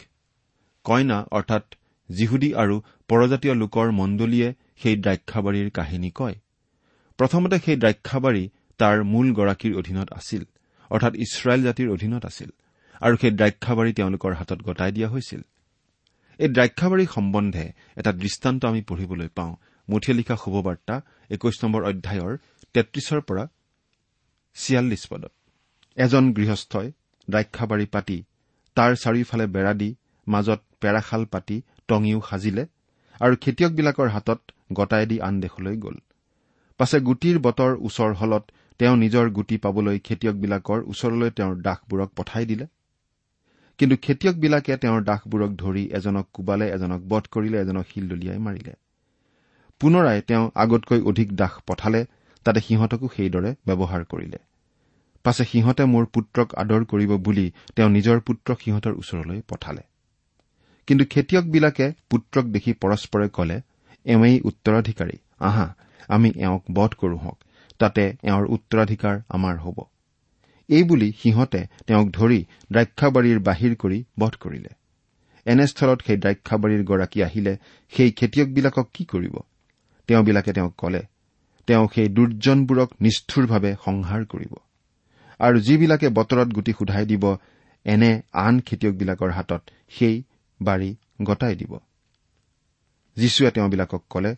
কইনা 0.84 1.18
অৰ্থাৎ 1.30 1.64
যিহুদী 2.10 2.50
আৰু 2.54 2.76
পৰজাতীয় 3.08 3.54
লোকৰ 3.54 3.86
মণ্ডলীয়ে 3.90 4.48
সেই 4.82 4.96
দ্ৰাক্ষাবাৰীৰ 4.96 5.70
কাহিনী 5.70 6.10
কয়। 6.10 6.36
প্ৰথমতে 7.18 7.56
সেই 7.58 7.76
দ্ৰাক্ষাবাৰী 7.76 8.44
তাৰ 8.80 8.96
মূল 9.04 9.26
গৰাকীৰ 9.32 9.72
অধীনত 9.80 10.08
আছিল 10.12 10.42
অৰ্থাৎ 10.90 11.12
ইছৰাইল 11.24 11.60
জাতিৰ 11.62 11.88
অধীনত 11.90 12.22
আছিল 12.26 12.50
আৰু 13.00 13.14
সেই 13.20 13.30
দ্ৰাক্ষাবাৰী 13.30 13.92
তেওঁলোকৰ 13.92 14.32
হাতত 14.34 14.60
গতাই 14.62 14.92
দিয়া 14.92 15.08
হৈছিল। 15.08 15.42
এই 16.40 16.48
দ্ৰাক্ষাবাৰী 16.56 17.04
সম্বন্ধে 17.14 17.64
এটা 18.00 18.10
দৃষ্টান্ত 18.22 18.60
আমি 18.70 18.80
পঢ়িবলৈ 18.88 19.28
পাওঁ। 19.38 19.52
মুঠিয়ে 19.88 20.16
লিখা 20.18 20.36
শুভবাৰ্তা 20.42 20.94
একৈশ 21.30 21.56
নম্বৰ 21.62 21.82
অধ্যায়ৰ 21.90 22.32
তেত্ৰিশৰ 22.74 23.20
পৰা 23.28 23.44
ছিয়াল্লিছ 24.56 25.02
পদত। 25.10 25.32
এজন 25.96 26.24
গৃহস্থই 26.36 26.88
দ্ৰাক্ষাবাৰী 27.28 27.86
পাতি 27.94 28.18
তাৰ 28.76 28.90
চাৰিওফালে 29.02 29.46
বেৰা 29.54 29.72
দি 29.80 29.90
মাজত 30.26 30.60
পেৰাশাল 30.82 31.22
পাতি 31.32 31.56
টঙিও 31.88 32.20
সাজিলে 32.28 32.64
আৰু 33.20 33.34
খেতিয়কবিলাকৰ 33.42 34.08
হাতত 34.08 34.40
গতাই 34.72 35.04
দি 35.10 35.16
আন 35.26 35.34
দেশলৈ 35.40 35.76
গ'ল। 35.84 35.96
পাছে 36.80 36.98
গুটিৰ 37.08 37.36
বতৰ 37.46 37.72
ওচৰ 37.86 38.10
হলত 38.20 38.44
তেওঁ 38.80 38.96
নিজৰ 38.96 39.26
গুটি 39.36 39.56
পাবলৈ 39.64 39.96
খেতিয়কবিলাকৰ 40.06 40.78
ওচৰলৈ 40.92 41.30
তেওঁৰ 41.36 41.54
দাসবোৰক 41.66 42.10
পঠাই 42.16 42.44
দিলে। 42.50 42.66
কিন্তু 43.80 43.96
খেতিয়কবিলাকে 43.96 44.76
তেওঁৰ 44.76 45.02
দাসবোৰক 45.02 45.50
ধৰি 45.56 45.82
এজনক 45.92 46.26
কোবালে 46.32 46.66
এজনক 46.72 47.00
বধ 47.08 47.24
কৰিলে 47.30 47.60
এজনক 47.60 47.84
শিলদলিয়াই 47.94 48.38
মাৰিলে। 48.38 48.72
পুনৰাই 49.80 50.20
তেওঁ 50.20 50.50
আগতকৈ 50.54 51.00
অধিক 51.00 51.28
দাস 51.34 51.54
পঠালে 51.66 52.00
তাতে 52.46 52.60
সিহঁতকো 52.60 53.06
সেইদৰে 53.16 53.50
ব্যৱহাৰ 53.66 54.04
কৰিলে। 54.04 54.38
পাছে 55.24 55.44
সিহঁতে 55.44 55.84
মোৰ 55.84 56.04
পুত্ৰক 56.06 56.54
আদৰ 56.54 56.84
কৰিব 56.84 57.12
বুলি 57.16 57.46
তেওঁ 57.76 57.90
নিজৰ 57.90 58.20
পুত্ৰক 58.20 58.58
সিহঁতৰ 58.60 58.92
ওচৰলৈ 58.92 59.40
পঠালে। 59.48 59.82
কিন্তু 60.86 61.04
খেতিয়কবিলাকে 61.04 61.86
পুত্ৰক 62.10 62.44
দেখি 62.44 62.72
পৰস্পৰে 62.72 63.28
কলে 63.28 63.56
এওঁই 64.06 64.40
উত্তৰাধিকাৰী 64.40 65.16
আহা 65.40 65.66
আমি 66.08 66.32
এওঁক 66.36 66.62
বধ 66.72 66.90
কৰো 66.94 67.16
হওক 67.16 67.38
তাতে 67.78 68.04
এওঁৰ 68.22 68.44
উত্তৰাধিকাৰ 68.46 69.16
আমাৰ 69.28 69.56
হ'ব। 69.58 69.78
এইবুলি 70.70 71.08
সিহঁতে 71.22 71.60
তেওঁক 71.86 72.08
ধৰি 72.10 72.40
দ্ৰাক্ষাবাৰীৰ 72.72 73.38
বাহিৰ 73.38 73.72
কৰি 73.74 73.98
বধ 74.20 74.34
কৰিলে। 74.40 74.72
এনেস্থলত 75.46 75.98
সেই 76.06 76.16
দ্ৰাক্ষাবাৰীৰ 76.16 76.82
গৰাকী 76.84 77.22
আহিলে 77.22 77.52
সেই 77.92 78.10
খেতিয়কবিলাকক 78.12 78.86
কি 78.94 79.04
কৰিব? 79.04 79.34
তেওঁবিলাকে 80.08 80.52
তেওঁক 80.52 80.74
কলে 80.78 81.02
তেওঁ 81.68 81.88
সেই 81.94 82.08
দুৰ্জনবোৰক 82.08 82.90
নিষ্ঠুৰভাৱে 83.00 83.72
সংহাৰ 83.84 84.22
কৰিব। 84.24 84.54
আৰু 85.40 85.60
যিবিলাকে 85.60 86.08
বতৰত 86.08 86.48
গুটি 86.48 86.72
সোধাই 86.72 87.04
দিব 87.06 87.24
এনে 87.86 88.10
আন 88.32 88.60
খেতিয়কবিলাকৰ 88.60 89.30
হাতত 89.30 89.62
সেই 89.90 90.16
বাৰী 90.60 90.90
গতাই 91.22 91.54
দিব। 91.54 91.72
যীশুৱে 93.16 93.50
তেওঁবিলাকক 93.50 94.02
কলে 94.10 94.32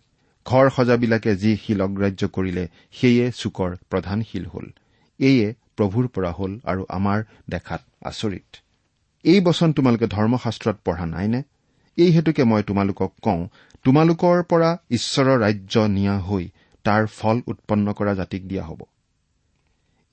ঘৰ 0.47 0.71
সজাবিলাকে 0.71 1.37
যি 1.37 1.57
শিল 1.57 1.81
অগ্ৰাহ্য 1.83 2.23
কৰিলে 2.29 2.65
সেয়ে 2.93 3.27
চুকৰ 3.31 3.71
প্ৰধান 3.91 4.23
শিল 4.23 4.47
হল। 4.47 4.67
এয়ে 5.21 5.55
প্ৰভুৰ 5.79 6.07
পৰা 6.09 6.31
হল 6.33 6.53
আৰু 6.65 6.83
আমাৰ 6.89 7.19
দেখাত 7.51 7.83
আচৰিত। 8.05 8.49
এই 9.25 9.41
বচন 9.41 9.69
তোমালোকে 9.73 10.07
ধৰ্মশাস্ত্ৰত 10.07 10.77
পঢ়া 10.85 11.07
নাইনে? 11.07 11.41
এই 11.99 12.11
হেতুকে 12.11 12.45
মই 12.45 12.63
তোমালোকক 12.63 13.13
কওঁ 13.23 13.43
তোমালোকৰ 13.85 14.43
পৰা 14.43 14.71
ঈশ্বৰৰ 14.91 15.39
ৰাজ্য 15.39 15.75
নিয়া 15.89 16.17
হৈ 16.19 16.45
তাৰ 16.85 17.03
ফল 17.19 17.37
উৎপন্ন 17.47 17.87
কৰা 17.93 18.13
জাতিক 18.15 18.43
দিয়া 18.49 18.65
হ'ব। 18.65 18.81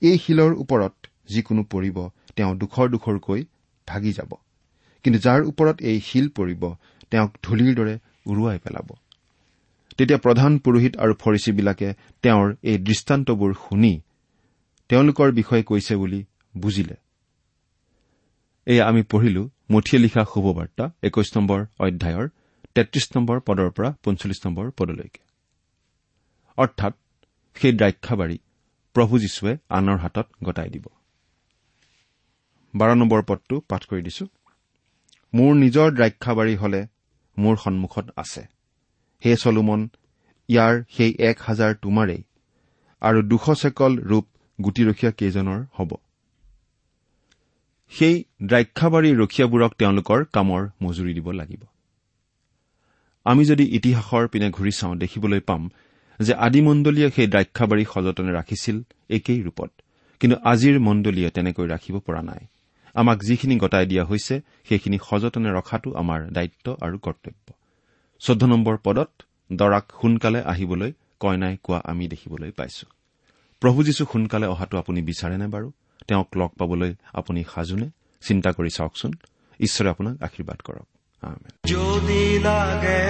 এই 0.02 0.16
শিলৰ 0.18 0.52
ওপৰত 0.54 0.94
যিকোনো 1.28 1.62
পৰিব 1.64 1.96
তেওঁ 2.36 2.52
দুখৰ 2.54 2.86
দুখৰকৈ 2.88 3.40
ভাগি 3.88 4.12
যাব। 4.12 4.32
কিন্তু 5.04 5.18
যাৰ 5.20 5.40
ওপৰত 5.42 5.76
এই 5.82 5.98
শিল 6.00 6.26
পৰিব 6.28 6.62
তেওঁক 7.10 7.30
ধূলিৰ 7.42 7.72
দৰে 7.74 7.94
উৰুৱাই 8.26 8.58
পেলাব। 8.58 8.88
তেতিয়া 9.98 10.18
প্ৰধান 10.18 10.52
পুৰোহিত 10.58 10.94
আৰু 10.96 11.12
ফৰিচীবিলাকে 11.14 11.88
তেওঁৰ 12.22 12.46
এই 12.62 12.76
দৃষ্টান্তবোৰ 12.78 13.52
শুনি 13.64 13.92
তেওঁলোকৰ 14.90 15.32
বিষয়ে 15.32 15.62
কৈছে 15.62 15.96
বুলি 15.96 16.24
বুজিলে। 16.56 16.96
এয়া 18.66 18.84
আমি 18.88 19.02
পঢ়িলো 19.02 19.50
মঠিয়ে 19.70 20.02
লিখা 20.02 20.22
শুভবাৰ্তা 20.24 20.84
একৈশ 21.02 21.28
নম্বৰ 21.36 21.60
অধ্যায়ৰ 21.78 22.26
তেত্ৰিশ 22.74 23.06
নম্বৰ 23.16 23.36
পদৰ 23.40 23.70
পৰা 23.70 23.90
পঞ্চল্লিছ 24.04 24.46
নম্বৰ 24.46 24.70
পদলৈকে। 24.70 25.22
অৰ্থাৎ 26.58 26.94
সেই 27.56 27.72
দ্ৰাক্ষাবাৰী 27.72 28.38
প্ৰভু 28.94 29.18
যীশুৱে 29.18 29.52
আনৰ 29.70 29.96
হাতত 29.96 30.26
গতাই 30.44 30.70
দিব। 30.70 30.86
বাৰ 32.74 32.90
নম্বৰ 32.96 33.22
পদটো 33.22 33.60
পাঠ 33.60 33.82
কৰি 33.84 34.02
দিছো। 34.02 34.24
মোৰ 35.34 35.54
নিজৰ 35.54 35.88
দ্ৰাক্ষাবাৰী 35.90 36.54
হলে 36.56 36.80
মোৰ 37.38 37.56
সন্মুখত 37.56 38.06
আছে। 38.16 38.42
হে 39.24 39.36
চলোমন 39.36 39.80
ইয়াৰ 40.48 40.74
সেই 40.90 41.12
এক 41.18 41.36
হাজাৰ 41.40 41.74
তোমাৰেই 41.74 42.22
আৰু 43.00 43.18
দুশ 43.22 43.46
চেকল 43.62 43.92
ৰূপ 43.98 44.26
গুটিৰখীয়া 44.62 45.12
কেইজনৰ 45.12 45.60
হ'ব। 45.78 45.90
সেই 47.92 48.24
দ্ৰাক্ষাবাৰীৰ 48.42 49.16
ৰখীয়াবোৰক 49.16 49.72
তেওঁলোকৰ 49.78 50.24
কামৰ 50.32 50.62
মজুৰি 50.82 51.12
দিব 51.14 51.30
লাগিব। 51.30 51.62
আমি 53.24 53.44
যদি 53.44 53.64
ইতিহাসৰ 53.76 54.28
পিনে 54.28 54.50
ঘূৰি 54.50 54.72
চাওঁ 54.72 54.96
দেখিবলৈ 54.96 55.40
পাম 55.40 55.62
যে 56.20 56.32
আদিমণ্ডলীয়ে 56.34 57.10
সেই 57.10 57.26
দ্ৰাক্ষাবাৰী 57.26 57.84
সযতনে 57.84 58.32
ৰাখিছিল 58.32 58.76
একেই 59.10 59.42
ৰূপত 59.42 59.70
কিন্তু 60.20 60.36
আজিৰ 60.44 60.76
মণ্ডলীয়ে 60.80 61.30
তেনেকৈ 61.30 61.66
ৰাখিব 61.66 61.96
পৰা 61.98 62.22
নাই। 62.22 62.42
আমাক 62.94 63.18
যিখিনি 63.22 63.56
গতাই 63.56 63.86
দিয়া 63.86 64.04
হৈছে 64.04 64.34
সেইখিনি 64.68 64.98
সযতনে 65.10 65.50
ৰখাটো 65.50 65.90
আমাৰ 65.94 66.20
দায়িত্ব 66.30 66.66
আৰু 66.80 66.96
কৰ্তব্য। 66.98 67.46
চৈধ্য 68.20 68.46
নম্বৰ 68.46 68.76
পদত 68.84 69.10
দৰাক 69.52 69.84
সোনকালে 70.00 70.40
আহিবলৈ 70.42 70.92
কইনাই 71.20 71.54
কোৱা 71.62 71.78
আমি 71.84 72.04
দেখিবলৈ 72.08 72.50
পাইছো। 72.50 72.86
প্ৰভু 73.60 73.82
যীশু 73.82 74.06
সোনকালে 74.12 74.46
অহাটো 74.46 74.78
আপুনি 74.78 75.02
বিচাৰেনে 75.02 75.46
বাৰু? 75.46 75.72
তেওঁক 76.08 76.28
লগ 76.36 76.48
পাবলৈ 76.48 76.94
আপুনি 77.12 77.44
সাজুনে? 77.54 77.90
চিন্তা 78.20 78.52
কৰি 78.52 78.70
চাওকচোন। 78.70 79.12
ঈশ্বৰে 79.60 79.90
আপোনাক 79.90 80.22
আশীৰ্বাদ 80.22 80.60
কৰক। 80.60 80.86
যদি 81.66 82.38
লাগে 82.38 83.09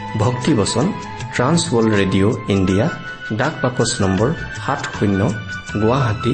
ভক্তিবচন 0.19 0.85
ট্ৰান্সৱৰ্ল্ড 1.35 1.91
ৰেডিঅ' 1.99 2.35
ইণ্ডিয়া 2.55 2.85
ডাক 3.39 3.53
বাকচ 3.63 3.91
নম্বৰ 4.01 4.29
সাত 4.63 4.81
শূন্য 4.95 5.19
গুৱাহাটী 5.81 6.33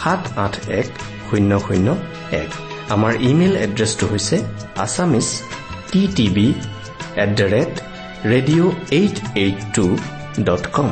সাত 0.00 0.20
আঠ 0.44 0.54
এক 0.80 0.86
শূন্য 1.28 1.50
শূন্য 1.66 1.88
এক। 2.42 2.50
আমাৰ 2.94 3.12
ইমেইল 3.30 3.54
এড্ৰেছটো 3.66 4.04
হৈছে 4.12 4.36
Assamese 4.84 5.28
T 5.90 6.02
TV 6.16 6.48
at 7.22 7.30
the 7.38 7.46
rate 7.54 7.72
radio' 8.32 8.70
eight 8.98 9.16
eight 9.42 9.58
two 9.74 9.84
dot 10.46 10.64
com. 10.76 10.88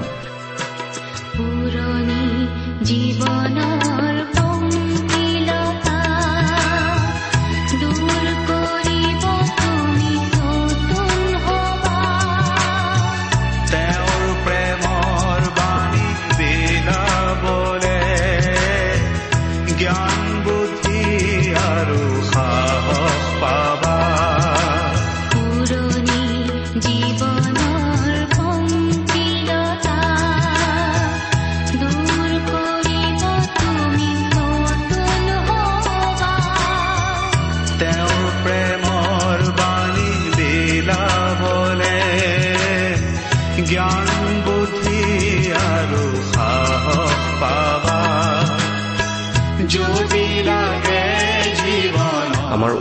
জীৱনৰ 2.88 4.05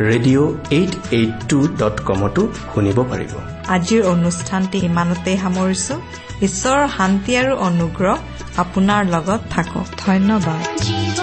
radio' 0.00 0.50
eight 0.70 0.92
eight 1.12 1.32
two 1.48 1.58
dot 1.78 1.96
কমতো 2.08 2.42
শুনিব 2.74 2.98
পাৰিব। 3.10 3.32
আজিৰ 3.68 4.02
অনুষ্ঠানটি 4.14 4.78
ইমানতেই 4.90 5.36
সামৰিছো। 5.36 5.94
ঈশ্বৰৰ 6.42 6.88
শান্তি 6.96 7.32
আৰু 7.36 7.52
অনুগ্ৰহ 7.68 8.16
আপোনাৰ 8.56 9.02
লগত 9.14 9.40
থাকক। 9.50 9.86
ধন্যবাদ। 10.06 11.21